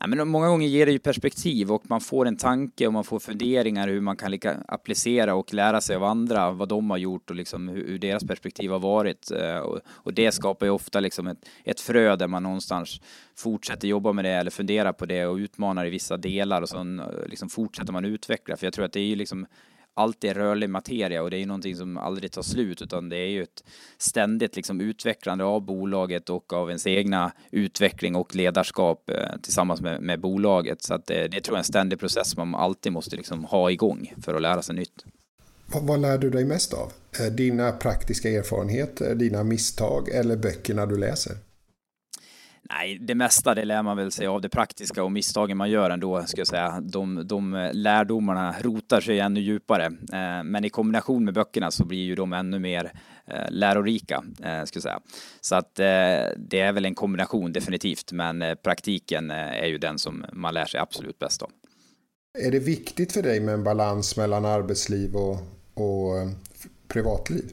Nej, 0.00 0.08
men 0.08 0.28
många 0.28 0.48
gånger 0.48 0.68
ger 0.68 0.86
det 0.86 0.92
ju 0.92 0.98
perspektiv 0.98 1.72
och 1.72 1.90
man 1.90 2.00
får 2.00 2.26
en 2.26 2.36
tanke 2.36 2.86
och 2.86 2.92
man 2.92 3.04
får 3.04 3.18
funderingar 3.18 3.88
hur 3.88 4.00
man 4.00 4.16
kan 4.16 4.30
lika 4.30 4.56
applicera 4.68 5.34
och 5.34 5.54
lära 5.54 5.80
sig 5.80 5.96
av 5.96 6.04
andra 6.04 6.50
vad 6.50 6.68
de 6.68 6.90
har 6.90 6.96
gjort 6.96 7.30
och 7.30 7.36
liksom 7.36 7.68
hur, 7.68 7.88
hur 7.88 7.98
deras 7.98 8.24
perspektiv 8.24 8.70
har 8.70 8.78
varit. 8.78 9.30
Eh, 9.30 9.58
och, 9.58 9.80
och, 9.88 10.14
det 10.14 10.32
skapar 10.32 10.66
ju 10.66 10.72
ofta 10.72 11.00
liksom 11.00 11.26
ett, 11.26 11.38
ett 11.64 11.80
frö 11.80 12.16
där 12.16 12.26
man 12.26 12.42
någonstans 12.42 13.00
fortsätter 13.36 13.88
jobba 13.88 14.12
med 14.12 14.24
det 14.24 14.30
eller 14.30 14.50
fundera 14.50 14.92
på 14.92 15.06
det 15.06 15.26
och 15.26 15.36
utmanar 15.36 15.86
i 15.86 15.90
vissa 15.90 16.16
delar 16.16 16.62
och 16.62 16.68
sen 16.68 17.00
eh, 17.00 17.06
liksom 17.26 17.48
fortsätter 17.48 17.92
man 17.92 18.04
utveckla. 18.04 18.56
För 18.56 18.66
jag 18.66 18.74
tror 18.74 18.84
att 18.84 18.92
det 18.92 19.00
är 19.00 19.06
ju 19.06 19.16
liksom 19.16 19.46
alltid 19.98 20.32
rörlig 20.32 20.70
materia 20.70 21.22
och 21.22 21.30
det 21.30 21.36
är 21.36 21.40
ju 21.40 21.46
någonting 21.46 21.76
som 21.76 21.98
aldrig 21.98 22.32
tar 22.32 22.42
slut 22.42 22.82
utan 22.82 23.08
det 23.08 23.16
är 23.16 23.28
ju 23.28 23.42
ett 23.42 23.64
ständigt 23.98 24.56
liksom 24.56 24.80
utvecklande 24.80 25.44
av 25.44 25.60
bolaget 25.62 26.30
och 26.30 26.52
av 26.52 26.68
ens 26.68 26.86
egna 26.86 27.32
utveckling 27.50 28.16
och 28.16 28.34
ledarskap 28.34 29.10
eh, 29.10 29.40
tillsammans 29.42 29.80
med, 29.80 30.02
med 30.02 30.20
bolaget. 30.20 30.82
Så 30.82 30.94
att 30.94 31.06
det, 31.06 31.28
det 31.28 31.40
tror 31.40 31.54
jag 31.54 31.58
är 31.58 31.58
en 31.58 31.64
ständig 31.64 31.98
process 32.00 32.30
som 32.30 32.50
man 32.50 32.60
alltid 32.60 32.92
måste 32.92 33.16
liksom 33.16 33.44
ha 33.44 33.70
igång 33.70 34.14
för 34.22 34.34
att 34.34 34.42
lära 34.42 34.62
sig 34.62 34.74
nytt. 34.74 35.04
Vad, 35.66 35.82
vad 35.82 36.00
lär 36.00 36.18
du 36.18 36.30
dig 36.30 36.44
mest 36.44 36.74
av? 36.74 36.92
Eh, 37.20 37.32
dina 37.32 37.72
praktiska 37.72 38.30
erfarenheter, 38.30 39.14
dina 39.14 39.44
misstag 39.44 40.08
eller 40.08 40.36
böckerna 40.36 40.86
du 40.86 40.98
läser? 40.98 41.36
Nej, 42.70 42.98
det 43.00 43.14
mesta 43.14 43.54
det 43.54 43.64
lär 43.64 43.82
man 43.82 43.96
väl 43.96 44.12
sig 44.12 44.26
av 44.26 44.40
det 44.40 44.48
praktiska 44.48 45.04
och 45.04 45.12
misstagen 45.12 45.56
man 45.56 45.70
gör 45.70 45.90
ändå, 45.90 46.26
ska 46.26 46.40
jag 46.40 46.46
säga. 46.46 46.80
De, 46.80 47.26
de 47.26 47.70
lärdomarna 47.72 48.54
rotar 48.60 49.00
sig 49.00 49.20
ännu 49.20 49.40
djupare. 49.40 49.86
Eh, 49.86 50.44
men 50.44 50.64
i 50.64 50.70
kombination 50.70 51.24
med 51.24 51.34
böckerna 51.34 51.70
så 51.70 51.84
blir 51.84 52.04
ju 52.04 52.14
de 52.14 52.32
ännu 52.32 52.58
mer 52.58 52.92
eh, 53.26 53.50
lärorika, 53.50 54.24
eh, 54.42 54.64
ska 54.64 54.76
jag 54.76 54.82
säga. 54.82 55.00
Så 55.40 55.54
att 55.54 55.74
det 56.36 56.60
är 56.60 56.72
väl 56.72 56.84
en 56.84 56.94
kombination 56.94 57.52
definitivt, 57.52 58.12
men 58.12 58.44
praktiken 58.62 59.30
är 59.30 59.66
ju 59.66 59.78
den 59.78 59.98
som 59.98 60.24
man 60.32 60.54
lär 60.54 60.64
sig 60.64 60.80
absolut 60.80 61.18
bäst 61.18 61.42
av. 61.42 61.50
Är 62.38 62.50
det 62.50 62.58
viktigt 62.58 63.12
för 63.12 63.22
dig 63.22 63.40
med 63.40 63.54
en 63.54 63.64
balans 63.64 64.16
mellan 64.16 64.44
arbetsliv 64.44 65.16
och, 65.16 65.36
och 65.74 66.28
privatliv? 66.88 67.44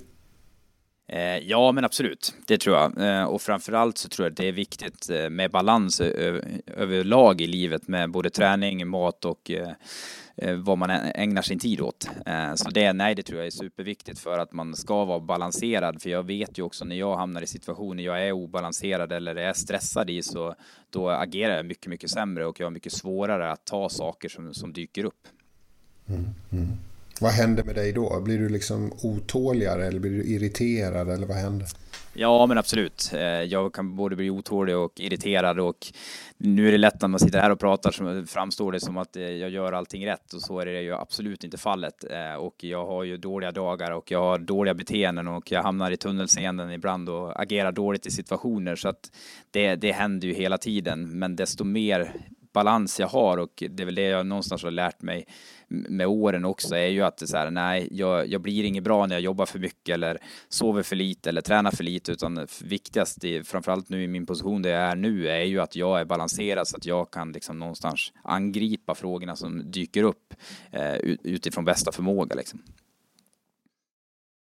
Eh, 1.07 1.37
ja, 1.37 1.71
men 1.71 1.85
absolut, 1.85 2.35
det 2.47 2.57
tror 2.57 2.75
jag. 2.75 2.97
Eh, 3.07 3.23
och 3.23 3.41
framförallt 3.41 3.97
så 3.97 4.09
tror 4.09 4.25
jag 4.25 4.35
det 4.35 4.47
är 4.47 4.51
viktigt 4.51 5.09
eh, 5.09 5.29
med 5.29 5.51
balans 5.51 6.01
överlag 6.01 7.41
i 7.41 7.47
livet 7.47 7.87
med 7.87 8.11
både 8.11 8.29
träning, 8.29 8.87
mat 8.87 9.25
och 9.25 9.51
vad 10.57 10.77
man 10.77 10.89
ägnar 10.89 11.41
sin 11.41 11.59
tid 11.59 11.81
åt. 11.81 12.09
Så 12.55 12.69
det, 12.69 12.93
nej, 12.93 13.15
det 13.15 13.23
tror 13.23 13.39
jag 13.39 13.47
är 13.47 13.51
superviktigt 13.51 14.19
för 14.19 14.39
att 14.39 14.53
man 14.53 14.75
ska 14.75 15.05
vara 15.05 15.19
balanserad. 15.19 16.01
För 16.01 16.09
jag 16.09 16.23
vet 16.23 16.57
ju 16.57 16.63
också 16.63 16.85
när 16.85 16.95
jag 16.95 17.17
hamnar 17.17 17.41
i 17.41 17.47
situationer 17.47 18.03
jag 18.03 18.27
är 18.27 18.31
obalanserad 18.31 19.11
eller 19.11 19.35
är 19.35 19.53
stressad 19.53 20.09
i 20.09 20.23
så 20.23 20.55
då 20.89 21.09
agerar 21.09 21.55
jag 21.55 21.65
mycket, 21.65 21.87
mycket 21.87 22.09
sämre 22.09 22.45
och 22.45 22.59
jag 22.59 22.65
har 22.65 22.71
mycket 22.71 22.93
svårare 22.93 23.51
att 23.51 23.65
ta 23.65 23.89
saker 23.89 24.29
som, 24.29 24.53
som 24.53 24.73
dyker 24.73 25.03
upp. 25.03 25.27
Mm, 26.07 26.25
mm. 26.51 26.77
Vad 27.21 27.32
händer 27.32 27.63
med 27.63 27.75
dig 27.75 27.91
då? 27.91 28.21
Blir 28.21 28.39
du 28.39 28.49
liksom 28.49 28.93
otåligare 29.04 29.88
eller 29.88 29.99
blir 29.99 30.12
du 30.12 30.23
irriterad 30.23 31.10
eller 31.10 31.28
vad 31.28 31.38
händer? 31.38 31.67
Ja, 32.17 32.45
men 32.45 32.58
absolut. 32.58 33.12
Eh, 33.13 33.19
jag 33.21 33.73
kan 33.73 33.95
både 33.95 34.15
bli 34.15 34.30
otålig 34.30 34.78
och 34.78 34.99
irriterad 34.99 35.60
och 35.60 35.88
nu 36.38 36.67
är 36.67 36.71
det 36.71 36.78
lätt 36.78 37.01
när 37.01 37.08
man 37.08 37.19
sitter 37.19 37.39
här 37.39 37.49
och 37.49 37.60
pratar 37.60 37.91
så 37.91 38.23
framstår 38.28 38.71
det 38.71 38.80
som 38.80 38.97
att 38.97 39.15
eh, 39.15 39.23
jag 39.23 39.49
gör 39.49 39.73
allting 39.73 40.08
rätt 40.08 40.34
och 40.34 40.41
så 40.41 40.60
är 40.60 40.65
det 40.65 40.82
ju 40.82 40.93
absolut 40.93 41.43
inte 41.43 41.58
fallet. 41.58 42.04
Eh, 42.12 42.36
och 42.36 42.63
jag 42.63 42.86
har 42.86 43.04
ju 43.04 43.17
dåliga 43.17 43.51
dagar 43.51 43.91
och 43.91 44.12
jag 44.12 44.19
har 44.19 44.38
dåliga 44.38 44.73
beteenden 44.73 45.28
och 45.28 45.51
jag 45.51 45.63
hamnar 45.63 45.91
i 45.91 45.97
tunnelseenden 45.97 46.71
ibland 46.71 47.10
och 47.10 47.41
agerar 47.41 47.71
dåligt 47.71 48.06
i 48.06 48.12
situationer 48.12 48.75
så 48.75 48.89
att 48.89 49.12
det, 49.51 49.75
det 49.75 49.91
händer 49.91 50.28
ju 50.28 50.34
hela 50.34 50.58
tiden. 50.58 51.19
Men 51.19 51.36
desto 51.36 51.63
mer 51.63 52.15
balans 52.55 52.99
jag 52.99 53.07
har 53.07 53.37
och 53.37 53.63
det 53.69 53.83
är 53.83 53.85
väl 53.85 53.95
det 53.95 54.01
jag 54.01 54.25
någonstans 54.25 54.63
har 54.63 54.71
lärt 54.71 55.01
mig 55.01 55.25
med 55.67 56.07
åren 56.07 56.45
också 56.45 56.75
är 56.75 56.87
ju 56.87 57.01
att 57.01 57.17
det 57.17 57.27
så 57.27 57.37
här, 57.37 57.51
nej, 57.51 57.87
jag, 57.91 58.27
jag 58.27 58.41
blir 58.41 58.63
inget 58.63 58.83
bra 58.83 59.05
när 59.05 59.15
jag 59.15 59.21
jobbar 59.21 59.45
för 59.45 59.59
mycket 59.59 59.93
eller 59.93 60.17
sover 60.49 60.83
för 60.83 60.95
lite 60.95 61.29
eller 61.29 61.41
tränar 61.41 61.71
för 61.71 61.83
lite, 61.83 62.11
utan 62.11 62.47
viktigast, 62.63 63.23
i, 63.23 63.43
framförallt 63.43 63.89
nu 63.89 64.03
i 64.03 64.07
min 64.07 64.25
position 64.25 64.61
där 64.61 64.69
jag 64.69 64.81
är 64.81 64.95
nu, 64.95 65.27
är 65.27 65.43
ju 65.43 65.59
att 65.59 65.75
jag 65.75 65.99
är 65.99 66.05
balanserad 66.05 66.67
så 66.67 66.77
att 66.77 66.85
jag 66.85 67.11
kan 67.11 67.31
liksom 67.31 67.59
någonstans 67.59 68.13
angripa 68.23 68.95
frågorna 68.95 69.35
som 69.35 69.71
dyker 69.71 70.03
upp 70.03 70.33
eh, 70.71 70.95
utifrån 71.23 71.65
bästa 71.65 71.91
förmåga 71.91 72.35
liksom. 72.35 72.61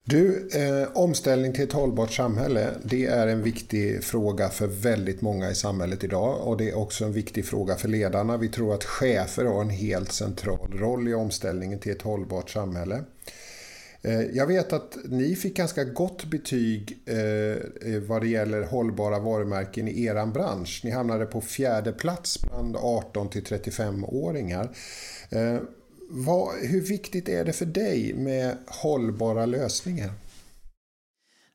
Du, 0.08 0.48
eh, 0.52 0.88
omställning 0.94 1.52
till 1.52 1.64
ett 1.64 1.72
hållbart 1.72 2.12
samhälle, 2.12 2.70
det 2.82 3.06
är 3.06 3.26
en 3.26 3.42
viktig 3.42 4.04
fråga 4.04 4.48
för 4.48 4.66
väldigt 4.66 5.20
många 5.20 5.50
i 5.50 5.54
samhället 5.54 6.04
idag 6.04 6.48
och 6.48 6.56
det 6.56 6.70
är 6.70 6.78
också 6.78 7.04
en 7.04 7.12
viktig 7.12 7.46
fråga 7.46 7.74
för 7.74 7.88
ledarna. 7.88 8.36
Vi 8.36 8.48
tror 8.48 8.74
att 8.74 8.84
chefer 8.84 9.44
har 9.44 9.60
en 9.60 9.70
helt 9.70 10.12
central 10.12 10.72
roll 10.72 11.08
i 11.08 11.14
omställningen 11.14 11.78
till 11.78 11.92
ett 11.92 12.02
hållbart 12.02 12.50
samhälle. 12.50 13.04
Eh, 14.02 14.20
jag 14.20 14.46
vet 14.46 14.72
att 14.72 14.96
ni 15.04 15.36
fick 15.36 15.56
ganska 15.56 15.84
gott 15.84 16.24
betyg 16.24 16.98
eh, 17.06 17.16
eh 17.92 18.02
vad 18.06 18.22
det 18.22 18.28
gäller 18.28 18.62
hållbara 18.62 19.18
varumärken 19.18 19.88
i 19.88 20.04
er 20.04 20.26
bransch. 20.26 20.80
Ni 20.84 20.90
hamnade 20.90 21.26
på 21.26 21.40
fjärde 21.40 21.92
plats 21.92 22.42
bland 22.42 22.76
18 22.76 23.28
till 23.28 23.42
35-åringar. 23.44 24.70
Vad, 26.08 26.54
hur 26.54 26.80
viktigt 26.80 27.28
är 27.28 27.44
det 27.44 27.52
för 27.52 27.66
dig 27.66 28.14
med 28.14 28.56
hållbara 28.66 29.46
lösningar? 29.46 30.10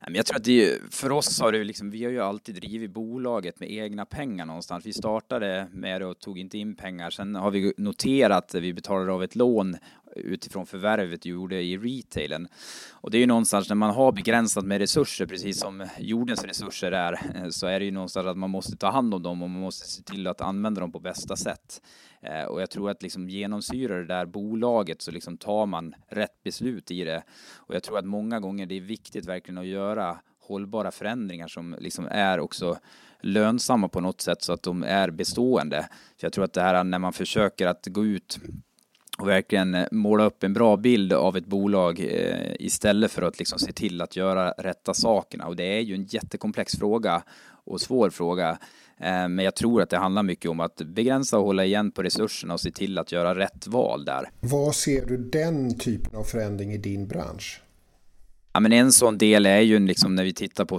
Jag 0.06 0.26
tror 0.26 0.36
att 0.36 0.44
det, 0.44 0.78
för 0.90 1.12
oss 1.12 1.40
har 1.40 1.52
det 1.52 1.64
liksom, 1.64 1.90
vi 1.90 2.04
har 2.04 2.10
ju 2.10 2.20
alltid 2.20 2.54
drivit 2.54 2.90
bolaget 2.90 3.60
med 3.60 3.72
egna 3.72 4.04
pengar 4.04 4.46
någonstans. 4.46 4.86
Vi 4.86 4.92
startade 4.92 5.68
med 5.72 6.00
det 6.00 6.06
och 6.06 6.18
tog 6.18 6.38
inte 6.38 6.58
in 6.58 6.76
pengar. 6.76 7.10
Sen 7.10 7.34
har 7.34 7.50
vi 7.50 7.72
noterat 7.76 8.54
vi 8.54 8.72
betalade 8.72 9.12
av 9.12 9.22
ett 9.22 9.34
lån 9.34 9.76
utifrån 10.16 10.66
förvärvet 10.66 11.26
gjorde 11.26 11.62
i 11.62 11.78
retailen. 11.78 12.48
Och 12.92 13.10
det 13.10 13.18
är 13.18 13.20
ju 13.20 13.26
någonstans 13.26 13.68
när 13.68 13.76
man 13.76 13.90
har 13.90 14.12
begränsat 14.12 14.64
med 14.64 14.78
resurser, 14.78 15.26
precis 15.26 15.60
som 15.60 15.86
jordens 15.98 16.44
resurser 16.44 16.92
är, 16.92 17.12
eh, 17.34 17.48
så 17.48 17.66
är 17.66 17.78
det 17.78 17.84
ju 17.84 17.90
någonstans 17.90 18.26
att 18.26 18.38
man 18.38 18.50
måste 18.50 18.76
ta 18.76 18.90
hand 18.90 19.14
om 19.14 19.22
dem 19.22 19.42
och 19.42 19.50
man 19.50 19.60
måste 19.60 19.88
se 19.88 20.02
till 20.02 20.26
att 20.26 20.40
använda 20.40 20.80
dem 20.80 20.92
på 20.92 21.00
bästa 21.00 21.36
sätt. 21.36 21.82
Eh, 22.22 22.44
och 22.44 22.62
jag 22.62 22.70
tror 22.70 22.90
att 22.90 23.02
liksom 23.02 23.28
genomsyrar 23.28 23.98
det 23.98 24.06
där 24.06 24.26
bolaget 24.26 25.02
så 25.02 25.10
liksom 25.10 25.36
tar 25.36 25.66
man 25.66 25.94
rätt 26.08 26.42
beslut 26.42 26.90
i 26.90 27.04
det. 27.04 27.22
Och 27.56 27.74
jag 27.74 27.82
tror 27.82 27.98
att 27.98 28.04
många 28.04 28.40
gånger 28.40 28.66
det 28.66 28.76
är 28.76 28.80
viktigt 28.80 29.26
verkligen 29.26 29.58
att 29.58 29.66
göra 29.66 30.18
hållbara 30.40 30.90
förändringar 30.90 31.48
som 31.48 31.76
liksom 31.80 32.08
är 32.10 32.40
också 32.40 32.78
lönsamma 33.20 33.88
på 33.88 34.00
något 34.00 34.20
sätt 34.20 34.42
så 34.42 34.52
att 34.52 34.62
de 34.62 34.82
är 34.82 35.10
bestående. 35.10 35.88
För 36.18 36.26
jag 36.26 36.32
tror 36.32 36.44
att 36.44 36.52
det 36.52 36.62
här 36.62 36.84
när 36.84 36.98
man 36.98 37.12
försöker 37.12 37.66
att 37.66 37.86
gå 37.86 38.04
ut 38.04 38.38
och 39.18 39.28
verkligen 39.28 39.74
eh, 39.74 39.86
måla 39.90 40.24
upp 40.24 40.44
en 40.44 40.52
bra 40.52 40.76
bild 40.76 41.12
av 41.12 41.36
ett 41.36 41.46
bolag 41.46 42.00
eh, 42.00 42.52
istället 42.58 43.12
för 43.12 43.22
att 43.22 43.38
liksom 43.38 43.58
se 43.58 43.72
till 43.72 44.00
att 44.00 44.16
göra 44.16 44.50
rätta 44.50 44.94
sakerna. 44.94 45.46
Och 45.46 45.56
det 45.56 45.78
är 45.78 45.80
ju 45.80 45.94
en 45.94 46.04
jättekomplex 46.04 46.76
fråga 46.76 47.22
och 47.64 47.80
svår 47.80 48.10
fråga. 48.10 48.58
Eh, 49.00 49.28
men 49.28 49.38
jag 49.38 49.56
tror 49.56 49.82
att 49.82 49.90
det 49.90 49.98
handlar 49.98 50.22
mycket 50.22 50.50
om 50.50 50.60
att 50.60 50.76
begränsa 50.76 51.38
och 51.38 51.44
hålla 51.44 51.64
igen 51.64 51.90
på 51.90 52.02
resurserna 52.02 52.54
och 52.54 52.60
se 52.60 52.70
till 52.70 52.98
att 52.98 53.12
göra 53.12 53.34
rätt 53.34 53.66
val 53.66 54.04
där. 54.04 54.30
Vad 54.40 54.74
ser 54.74 55.06
du 55.06 55.16
den 55.16 55.78
typen 55.78 56.16
av 56.16 56.24
förändring 56.24 56.72
i 56.72 56.78
din 56.78 57.08
bransch? 57.08 57.62
Ja, 58.52 58.60
men 58.60 58.72
en 58.72 58.92
sån 58.92 59.18
del 59.18 59.46
är 59.46 59.60
ju 59.60 59.78
liksom 59.78 60.14
när 60.14 60.24
vi 60.24 60.32
tittar 60.32 60.64
på 60.64 60.78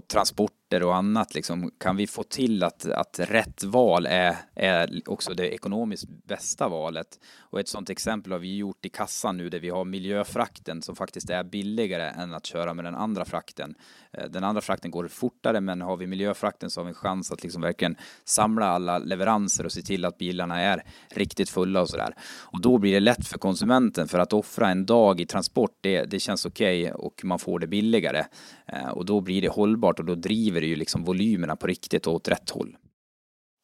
experter 0.73 0.87
och 0.87 0.95
annat, 0.95 1.35
liksom, 1.35 1.71
kan 1.79 1.95
vi 1.95 2.07
få 2.07 2.23
till 2.23 2.63
att, 2.63 2.85
att 2.85 3.19
rätt 3.19 3.63
val 3.63 4.05
är, 4.05 4.35
är 4.55 5.01
också 5.05 5.33
det 5.33 5.53
ekonomiskt 5.53 6.07
bästa 6.27 6.69
valet? 6.69 7.19
Och 7.51 7.59
ett 7.59 7.67
sådant 7.67 7.89
exempel 7.89 8.31
har 8.31 8.39
vi 8.39 8.57
gjort 8.57 8.85
i 8.85 8.89
kassan 8.89 9.37
nu 9.37 9.49
där 9.49 9.59
vi 9.59 9.69
har 9.69 9.85
miljöfrakten 9.85 10.81
som 10.81 10.95
faktiskt 10.95 11.29
är 11.29 11.43
billigare 11.43 12.09
än 12.23 12.33
att 12.33 12.45
köra 12.45 12.73
med 12.73 12.85
den 12.85 12.95
andra 12.95 13.25
frakten. 13.25 13.75
Eh, 14.11 14.29
den 14.29 14.43
andra 14.43 14.61
frakten 14.61 14.91
går 14.91 15.07
fortare, 15.07 15.61
men 15.61 15.81
har 15.81 15.97
vi 15.97 16.07
miljöfrakten 16.07 16.69
så 16.69 16.79
har 16.79 16.85
vi 16.85 16.89
en 16.89 16.95
chans 16.95 17.31
att 17.31 17.43
liksom 17.43 17.61
verkligen 17.61 17.95
samla 18.25 18.65
alla 18.65 18.97
leveranser 18.97 19.65
och 19.65 19.71
se 19.71 19.81
till 19.81 20.05
att 20.05 20.17
bilarna 20.17 20.61
är 20.61 20.83
riktigt 21.15 21.49
fulla 21.49 21.81
och 21.81 21.89
sådär. 21.89 22.15
Och 22.53 22.61
då 22.61 22.77
blir 22.77 22.93
det 22.93 22.99
lätt 22.99 23.27
för 23.27 23.37
konsumenten 23.37 24.07
för 24.07 24.19
att 24.19 24.33
offra 24.33 24.69
en 24.69 24.85
dag 24.85 25.21
i 25.21 25.25
transport, 25.25 25.77
det, 25.81 26.05
det 26.05 26.19
känns 26.19 26.45
okej 26.45 26.81
okay 26.81 26.93
och 26.93 27.21
man 27.25 27.39
får 27.39 27.59
det 27.59 27.67
billigare. 27.67 28.25
Eh, 28.67 28.89
och 28.89 29.05
då 29.05 29.21
blir 29.21 29.41
det 29.41 29.49
hållbart 29.49 29.99
och 29.99 30.05
då 30.05 30.15
driver 30.15 30.62
det 30.63 30.69
ju 30.69 30.75
liksom 30.75 31.03
volymerna 31.03 31.55
på 31.55 31.67
riktigt 31.67 32.07
och 32.07 32.13
åt 32.13 32.27
rätt 32.27 32.49
håll. 32.49 32.77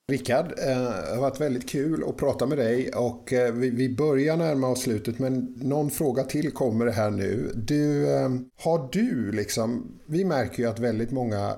Rickard, 0.10 0.46
eh, 0.46 0.68
det 0.68 1.14
har 1.14 1.22
varit 1.22 1.42
väldigt 1.42 1.70
kul 1.70 2.04
att 2.10 2.18
prata 2.18 2.46
med 2.46 2.58
dig 2.58 2.92
och 2.92 3.34
eh, 3.34 3.54
vi 3.54 3.90
börjar 3.90 4.38
närma 4.38 4.68
oss 4.68 4.82
slutet 4.82 5.20
men 5.20 5.54
någon 5.56 5.92
fråga 5.92 6.24
till 6.24 6.52
kommer 6.52 6.88
här 6.88 7.12
nu. 7.12 7.52
Du, 7.56 8.14
eh, 8.14 8.30
har 8.58 8.90
du 8.92 9.32
liksom, 9.32 10.00
vi 10.06 10.26
märker 10.26 10.64
ju 10.64 10.70
att 10.70 10.80
väldigt 10.80 11.12
många 11.12 11.56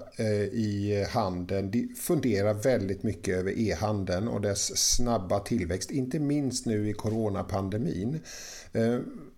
i 0.52 1.06
handeln 1.10 1.96
funderar 1.96 2.54
väldigt 2.54 3.04
mycket 3.04 3.38
över 3.38 3.60
e-handeln 3.60 4.28
och 4.28 4.42
dess 4.42 4.78
snabba 4.78 5.40
tillväxt, 5.40 5.92
inte 5.92 6.20
minst 6.20 6.66
nu 6.66 6.90
i 6.90 6.94
coronapandemin. 6.94 8.20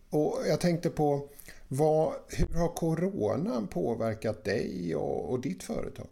Och 0.10 0.40
jag 0.48 0.60
tänkte 0.60 0.90
på 0.90 1.30
vad, 1.78 2.14
hur 2.28 2.60
har 2.60 2.76
coronan 2.76 3.68
påverkat 3.68 4.44
dig 4.44 4.96
och, 4.96 5.32
och 5.32 5.42
ditt 5.42 5.64
företag? 5.64 6.08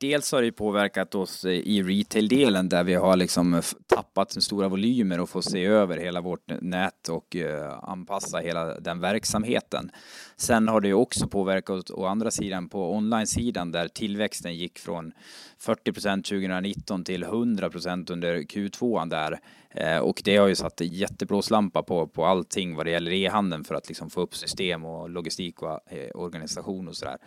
Dels 0.00 0.32
har 0.32 0.42
det 0.42 0.52
påverkat 0.52 1.14
oss 1.14 1.44
i 1.44 1.82
retail-delen 1.82 2.68
där 2.68 2.84
vi 2.84 2.94
har 2.94 3.16
liksom 3.16 3.54
eh, 3.54 3.64
tappat 3.86 4.42
stora 4.42 4.68
volymer 4.68 5.20
och 5.20 5.28
får 5.28 5.40
se 5.40 5.64
över 5.64 5.96
hela 5.96 6.20
vårt 6.20 6.50
nät 6.60 7.08
och 7.08 7.36
eh, 7.36 7.78
anpassa 7.82 8.38
hela 8.38 8.80
den 8.80 9.00
verksamheten. 9.00 9.90
Sen 10.36 10.68
har 10.68 10.80
det 10.80 10.94
också 10.94 11.28
påverkat 11.28 11.90
å 11.90 12.06
andra 12.06 12.30
sidan 12.30 12.68
på 12.68 12.94
online-sidan 12.94 13.72
där 13.72 13.88
tillväxten 13.88 14.54
gick 14.54 14.78
från 14.78 15.12
40 15.62 15.92
procent 15.92 16.26
2019 16.26 17.04
till 17.04 17.22
100 17.22 17.70
procent 17.70 18.10
under 18.10 18.36
Q2 18.36 19.08
där 19.08 19.40
Eh, 19.74 19.98
och 19.98 20.22
det 20.24 20.36
har 20.36 20.48
ju 20.48 20.54
satt 20.54 20.80
jätteblåslampa 20.80 21.82
på, 21.82 22.06
på 22.06 22.24
allting 22.24 22.74
vad 22.74 22.86
det 22.86 22.90
gäller 22.90 23.12
e-handeln 23.12 23.64
för 23.64 23.74
att 23.74 23.88
liksom 23.88 24.10
få 24.10 24.20
upp 24.20 24.34
system 24.34 24.84
och 24.84 25.10
logistik 25.10 25.62
och 25.62 25.92
eh, 25.92 26.10
organisation 26.14 26.88
och 26.88 26.96
sådär. 26.96 27.18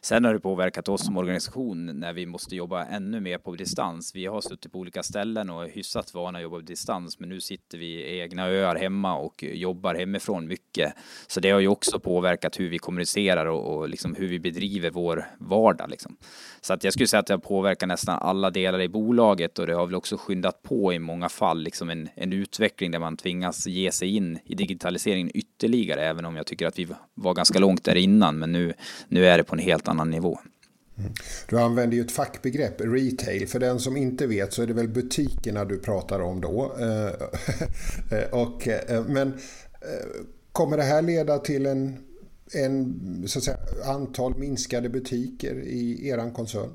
Sen 0.00 0.24
har 0.24 0.32
det 0.32 0.40
påverkat 0.40 0.88
oss 0.88 1.04
som 1.04 1.16
organisation 1.16 1.86
när 1.86 2.12
vi 2.12 2.26
måste 2.26 2.56
jobba 2.56 2.84
ännu 2.84 3.20
mer 3.20 3.38
på 3.38 3.54
distans. 3.54 4.14
Vi 4.14 4.26
har 4.26 4.40
suttit 4.40 4.72
på 4.72 4.78
olika 4.78 5.02
ställen 5.02 5.50
och 5.50 5.64
är 5.64 5.68
hyfsat 5.68 6.14
vana 6.14 6.38
att 6.38 6.42
jobba 6.42 6.56
på 6.56 6.62
distans, 6.62 7.20
men 7.20 7.28
nu 7.28 7.40
sitter 7.40 7.78
vi 7.78 7.86
i 7.86 8.20
egna 8.20 8.46
öar 8.48 8.76
hemma 8.76 9.16
och 9.16 9.42
jobbar 9.42 9.94
hemifrån 9.94 10.46
mycket. 10.46 10.94
Så 11.26 11.40
det 11.40 11.50
har 11.50 11.60
ju 11.60 11.68
också 11.68 12.00
påverkat 12.00 12.60
hur 12.60 12.68
vi 12.68 12.78
kommunicerar 12.78 13.46
och, 13.46 13.76
och 13.76 13.88
liksom 13.88 14.14
hur 14.14 14.28
vi 14.28 14.38
bedriver 14.38 14.90
vår 14.90 15.26
vardag. 15.38 15.90
Liksom. 15.90 16.16
Så 16.60 16.72
att 16.74 16.84
jag 16.84 16.92
skulle 16.92 17.06
säga 17.06 17.20
att 17.20 17.26
det 17.26 17.34
har 17.34 17.38
påverkat 17.38 17.83
nästan 17.86 18.18
alla 18.18 18.50
delar 18.50 18.80
i 18.80 18.88
bolaget 18.88 19.58
och 19.58 19.66
det 19.66 19.74
har 19.74 19.86
väl 19.86 19.94
också 19.94 20.16
skyndat 20.16 20.62
på 20.62 20.92
i 20.92 20.98
många 20.98 21.28
fall 21.28 21.62
liksom 21.62 21.90
en, 21.90 22.08
en 22.14 22.32
utveckling 22.32 22.90
där 22.90 22.98
man 22.98 23.16
tvingas 23.16 23.66
ge 23.66 23.92
sig 23.92 24.16
in 24.16 24.38
i 24.44 24.54
digitaliseringen 24.54 25.30
ytterligare, 25.34 26.00
även 26.06 26.24
om 26.24 26.36
jag 26.36 26.46
tycker 26.46 26.66
att 26.66 26.78
vi 26.78 26.88
var 27.14 27.34
ganska 27.34 27.58
långt 27.58 27.84
där 27.84 27.94
innan, 27.94 28.38
men 28.38 28.52
nu, 28.52 28.74
nu 29.08 29.26
är 29.26 29.38
det 29.38 29.44
på 29.44 29.54
en 29.54 29.62
helt 29.62 29.88
annan 29.88 30.10
nivå. 30.10 30.38
Mm. 30.98 31.12
Du 31.48 31.60
använder 31.60 31.96
ju 31.96 32.02
ett 32.02 32.12
fackbegrepp, 32.12 32.80
retail. 32.80 33.48
För 33.48 33.58
den 33.58 33.78
som 33.78 33.96
inte 33.96 34.26
vet 34.26 34.52
så 34.52 34.62
är 34.62 34.66
det 34.66 34.72
väl 34.72 34.88
butikerna 34.88 35.64
du 35.64 35.78
pratar 35.78 36.20
om 36.20 36.40
då. 36.40 36.76
Eh, 36.80 38.16
eh, 38.18 38.30
och, 38.32 38.68
eh, 38.68 39.04
men 39.04 39.32
kommer 40.52 40.76
det 40.76 40.82
här 40.82 41.02
leda 41.02 41.38
till 41.38 41.66
en, 41.66 41.98
en 42.52 43.24
så 43.26 43.38
att 43.38 43.44
säga, 43.44 43.58
antal 43.84 44.38
minskade 44.38 44.88
butiker 44.88 45.54
i 45.54 46.08
eran 46.08 46.32
koncern? 46.32 46.70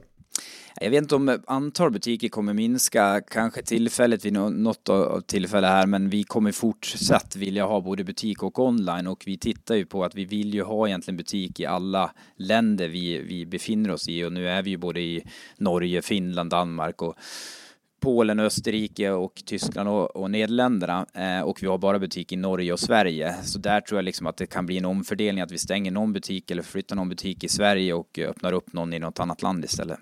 Jag 0.82 0.90
vet 0.90 1.02
inte 1.02 1.16
om 1.16 1.40
antal 1.48 1.92
butiker 1.92 2.30
kommer 2.30 2.54
minska, 2.54 3.22
kanske 3.32 3.62
tillfälligt 3.62 4.26
vid 4.26 4.34
något 4.34 4.90
tillfälle 5.28 5.68
här, 5.68 5.86
men 5.86 6.10
vi 6.10 6.24
kommer 6.24 6.52
fortsatt 6.52 7.36
vilja 7.36 7.66
ha 7.66 7.82
både 7.82 8.04
butik 8.04 8.44
och 8.44 8.60
online 8.60 9.08
och 9.08 9.24
vi 9.26 9.38
tittar 9.38 9.76
ju 9.76 9.86
på 9.86 10.04
att 10.04 10.16
vi 10.16 10.26
vill 10.26 10.54
ju 10.54 10.64
ha 10.64 10.88
egentligen 10.88 11.18
butik 11.18 11.60
i 11.60 11.66
alla 11.66 12.12
länder 12.36 12.88
vi, 12.88 13.18
vi 13.18 13.46
befinner 13.46 13.92
oss 13.92 14.10
i 14.10 14.24
och 14.24 14.34
nu 14.34 14.50
är 14.50 14.62
vi 14.62 14.70
ju 14.70 14.78
både 14.78 15.00
i 15.00 15.24
Norge, 15.58 16.02
Finland, 16.02 16.50
Danmark 16.50 17.02
och 17.02 17.16
Polen, 18.00 18.40
Österrike 18.40 19.12
och 19.12 19.44
Tyskland 19.46 19.90
och, 19.90 20.16
och 20.16 20.32
Nederländerna 20.32 21.06
eh, 21.14 21.42
och 21.42 21.64
vi 21.64 21.68
har 21.68 21.78
bara 21.78 22.00
butik 22.00 22.32
i 22.32 22.36
Norge 22.36 22.74
och 22.74 22.80
Sverige. 22.80 23.36
Så 23.44 23.60
där 23.60 23.82
tror 23.82 23.98
jag 23.98 24.06
liksom 24.06 24.28
att 24.28 24.38
det 24.38 24.46
kan 24.46 24.66
bli 24.66 24.78
en 24.78 24.86
omfördelning, 24.86 25.42
att 25.42 25.52
vi 25.52 25.58
stänger 25.58 25.92
någon 25.92 26.14
butik 26.14 26.52
eller 26.52 26.64
flyttar 26.64 26.96
någon 26.96 27.10
butik 27.10 27.44
i 27.44 27.50
Sverige 27.50 27.94
och 27.94 28.20
öppnar 28.20 28.54
upp 28.54 28.74
någon 28.74 28.94
i 28.94 29.00
något 29.00 29.20
annat 29.20 29.42
land 29.42 29.66
istället. 29.66 30.00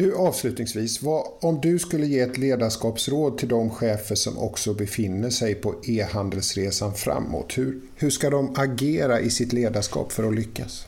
Du 0.00 0.14
avslutningsvis, 0.14 1.02
vad, 1.02 1.26
om 1.40 1.60
du 1.60 1.78
skulle 1.78 2.06
ge 2.06 2.20
ett 2.20 2.38
ledarskapsråd 2.38 3.38
till 3.38 3.48
de 3.48 3.70
chefer 3.70 4.14
som 4.14 4.38
också 4.38 4.74
befinner 4.74 5.30
sig 5.30 5.54
på 5.54 5.74
e-handelsresan 5.84 6.94
framåt, 6.94 7.58
hur, 7.58 7.80
hur 7.96 8.10
ska 8.10 8.30
de 8.30 8.54
agera 8.56 9.20
i 9.20 9.30
sitt 9.30 9.52
ledarskap 9.52 10.12
för 10.12 10.28
att 10.28 10.34
lyckas? 10.34 10.86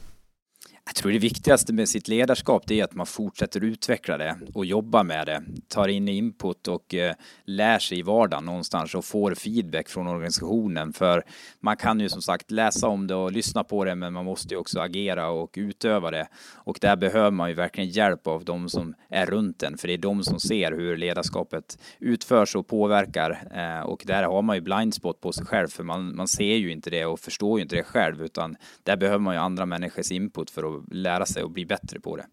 Jag 0.85 0.95
tror 0.95 1.13
det 1.13 1.19
viktigaste 1.19 1.73
med 1.73 1.89
sitt 1.89 2.09
ledarskap 2.09 2.63
det 2.67 2.81
är 2.81 2.85
att 2.85 2.95
man 2.95 3.07
fortsätter 3.07 3.65
utveckla 3.65 4.19
det 4.19 4.37
och 4.55 4.67
jobba 4.67 5.03
med 5.03 5.27
det, 5.27 5.43
tar 5.69 5.89
in 5.89 6.09
input 6.09 6.69
och 6.69 6.95
eh, 6.95 7.15
lär 7.45 7.79
sig 7.79 7.99
i 7.99 8.03
vardagen 8.03 8.45
någonstans 8.45 8.95
och 8.95 9.05
får 9.05 9.35
feedback 9.35 9.89
från 9.89 10.07
organisationen. 10.07 10.93
För 10.93 11.23
man 11.61 11.77
kan 11.77 12.01
ju 12.01 12.09
som 12.09 12.23
sagt 12.23 12.51
läsa 12.51 12.89
om 12.89 13.07
det 13.07 13.15
och 13.15 13.33
lyssna 13.33 13.65
på 13.65 13.85
det, 13.85 13.95
men 13.95 14.13
man 14.13 14.25
måste 14.25 14.55
ju 14.55 14.61
också 14.61 14.81
agera 14.81 15.29
och 15.31 15.55
utöva 15.57 16.11
det. 16.11 16.29
Och 16.55 16.79
där 16.81 16.97
behöver 16.97 17.31
man 17.31 17.49
ju 17.49 17.55
verkligen 17.55 17.91
hjälp 17.91 18.27
av 18.27 18.45
de 18.45 18.69
som 18.69 18.95
är 19.09 19.27
runt 19.27 19.63
en, 19.63 19.79
för 19.79 19.89
det 19.89 19.95
är 19.95 19.99
de 19.99 20.25
som 20.25 20.41
ser 20.41 20.73
hur 20.73 20.97
ledarskapet 20.97 21.79
utförs 21.99 22.57
och 22.57 22.67
påverkar. 22.67 23.49
Eh, 23.55 23.87
och 23.87 24.03
där 24.07 24.23
har 24.23 24.43
man 24.43 24.57
ju 24.57 24.63
blindspot 24.63 25.21
på 25.21 25.33
sig 25.33 25.47
själv, 25.47 25.69
för 25.69 25.85
man, 25.85 26.17
man 26.17 26.29
ser 26.29 26.57
ju 26.57 26.73
inte 26.73 26.91
det 26.91 27.07
och 27.07 27.21
förstår 27.21 27.59
ju 27.59 27.63
inte 27.63 27.77
det 27.77 27.85
själv, 27.85 28.23
utan 28.23 28.57
där 28.83 28.97
behöver 28.97 29.19
man 29.19 29.35
ju 29.35 29.41
andra 29.41 29.67
människors 29.67 30.13
input 30.13 30.51
för 30.51 30.63
att 30.63 30.72
lära 30.91 31.27
sig 31.27 31.43
och 31.43 31.51
bli 31.51 31.67
bättre 31.67 32.01
på 32.01 32.17
det. 32.17 32.27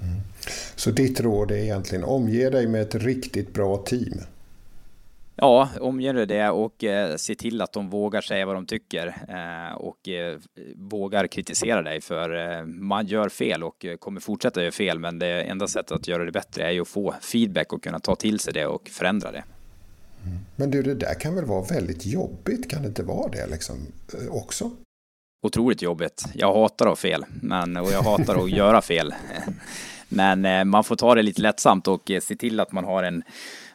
Mm. 0.00 0.20
Så 0.74 0.90
ditt 0.90 1.20
råd 1.20 1.50
är 1.50 1.56
egentligen 1.56 2.04
omge 2.04 2.50
dig 2.50 2.66
med 2.66 2.82
ett 2.82 2.94
riktigt 2.94 3.54
bra 3.54 3.76
team? 3.76 4.20
Ja, 5.38 5.68
omge 5.80 6.12
dig 6.12 6.26
det 6.26 6.50
och 6.50 6.84
eh, 6.84 7.16
se 7.16 7.34
till 7.34 7.62
att 7.62 7.72
de 7.72 7.90
vågar 7.90 8.20
säga 8.20 8.46
vad 8.46 8.54
de 8.54 8.66
tycker 8.66 9.06
eh, 9.28 9.76
och 9.76 10.08
eh, 10.08 10.38
vågar 10.76 11.26
kritisera 11.26 11.82
dig 11.82 12.00
för 12.00 12.64
man 12.64 13.06
gör 13.06 13.28
fel 13.28 13.64
och 13.64 13.86
kommer 13.98 14.20
fortsätta 14.20 14.60
göra 14.60 14.72
fel 14.72 14.98
men 14.98 15.18
det 15.18 15.42
enda 15.42 15.68
sättet 15.68 15.92
att 15.92 16.08
göra 16.08 16.24
det 16.24 16.32
bättre 16.32 16.62
är 16.62 16.70
ju 16.70 16.80
att 16.80 16.88
få 16.88 17.14
feedback 17.20 17.72
och 17.72 17.82
kunna 17.82 18.00
ta 18.00 18.16
till 18.16 18.38
sig 18.38 18.52
det 18.52 18.66
och 18.66 18.88
förändra 18.88 19.32
det. 19.32 19.44
Mm. 20.24 20.38
Men 20.56 20.70
du, 20.70 20.82
det 20.82 20.94
där 20.94 21.14
kan 21.14 21.34
väl 21.34 21.44
vara 21.44 21.62
väldigt 21.62 22.06
jobbigt, 22.06 22.70
kan 22.70 22.82
det 22.82 22.88
inte 22.88 23.02
vara 23.02 23.28
det 23.28 23.46
liksom 23.46 23.76
också? 24.30 24.70
Otroligt 25.46 25.82
jobbigt. 25.82 26.24
Jag 26.34 26.54
hatar 26.54 26.86
att 26.86 26.90
ha 26.90 26.96
fel, 26.96 27.24
men, 27.42 27.76
och 27.76 27.92
jag 27.92 28.02
hatar 28.02 28.44
att 28.44 28.50
göra 28.50 28.82
fel. 28.82 29.14
Men 30.08 30.44
eh, 30.44 30.64
man 30.64 30.84
får 30.84 30.96
ta 30.96 31.14
det 31.14 31.22
lite 31.22 31.42
lättsamt 31.42 31.88
och 31.88 32.10
eh, 32.10 32.20
se 32.20 32.36
till 32.36 32.60
att 32.60 32.72
man 32.72 32.84
har 32.84 33.02
en 33.02 33.22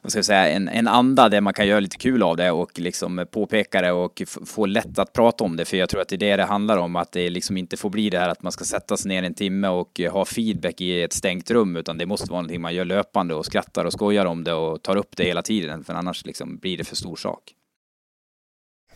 vad 0.01 0.11
ska 0.11 0.17
jag 0.17 0.25
säga, 0.25 0.49
en, 0.49 0.67
en 0.67 0.87
anda 0.87 1.29
där 1.29 1.41
man 1.41 1.53
kan 1.53 1.67
göra 1.67 1.79
lite 1.79 1.97
kul 1.97 2.23
av 2.23 2.37
det 2.37 2.51
och 2.51 2.79
liksom 2.79 3.25
påpeka 3.31 3.81
det 3.81 3.91
och 3.91 4.21
få 4.45 4.65
lätt 4.65 4.99
att 4.99 5.13
prata 5.13 5.43
om 5.43 5.57
det. 5.57 5.65
För 5.65 5.77
jag 5.77 5.89
tror 5.89 6.01
att 6.01 6.07
det 6.07 6.15
är 6.15 6.17
det 6.17 6.35
det 6.35 6.43
handlar 6.43 6.77
om, 6.77 6.95
att 6.95 7.11
det 7.11 7.29
liksom 7.29 7.57
inte 7.57 7.77
får 7.77 7.89
bli 7.89 8.09
det 8.09 8.19
här 8.19 8.29
att 8.29 8.43
man 8.43 8.51
ska 8.51 8.63
sätta 8.63 8.97
sig 8.97 9.09
ner 9.09 9.23
en 9.23 9.33
timme 9.33 9.67
och 9.67 9.99
eh, 9.99 10.13
ha 10.13 10.25
feedback 10.25 10.81
i 10.81 11.03
ett 11.03 11.13
stängt 11.13 11.51
rum, 11.51 11.75
utan 11.75 11.97
det 11.97 12.05
måste 12.05 12.31
vara 12.31 12.41
någonting 12.41 12.61
man 12.61 12.75
gör 12.75 12.85
löpande 12.85 13.33
och 13.33 13.45
skrattar 13.45 13.85
och 13.85 13.93
skojar 13.93 14.25
om 14.25 14.43
det 14.43 14.53
och 14.53 14.81
tar 14.81 14.95
upp 14.95 15.17
det 15.17 15.23
hela 15.23 15.41
tiden, 15.41 15.83
för 15.83 15.93
annars 15.93 16.25
liksom 16.25 16.57
blir 16.57 16.77
det 16.77 16.83
för 16.83 16.95
stor 16.95 17.15
sak. 17.15 17.41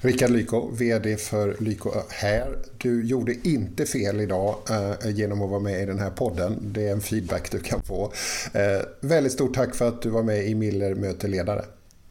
Rickard 0.06 0.30
Lyko, 0.30 0.72
VD 0.72 1.18
för 1.18 1.56
Lyko 1.60 1.92
här. 2.10 2.58
Du 2.78 3.06
gjorde 3.08 3.48
inte 3.48 3.86
fel 3.86 4.22
idag 4.22 4.56
eh, 4.70 5.10
genom 5.10 5.42
att 5.42 5.50
vara 5.50 5.60
med 5.60 5.82
i 5.82 5.86
den 5.86 6.00
här 6.00 6.10
podden. 6.10 6.58
Det 6.62 6.88
är 6.88 6.92
en 6.92 7.02
feedback 7.02 7.52
du 7.52 7.60
kan 7.60 7.82
få. 7.84 8.14
Eh, 8.54 8.62
väldigt 9.00 9.32
stort 9.32 9.54
tack 9.54 9.76
för 9.76 9.88
att 9.88 10.02
du 10.02 10.10
var 10.10 10.24
med 10.24 10.48
i 10.48 10.56
Miller 10.56 10.96
möter 10.96 11.28
ledare. 11.28 11.66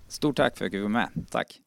Stort 0.08 0.36
tack 0.36 0.56
för 0.56 0.64
att 0.64 0.72
du 0.72 0.82
var 0.82 0.88
med. 0.88 1.08
Tack. 1.30 1.60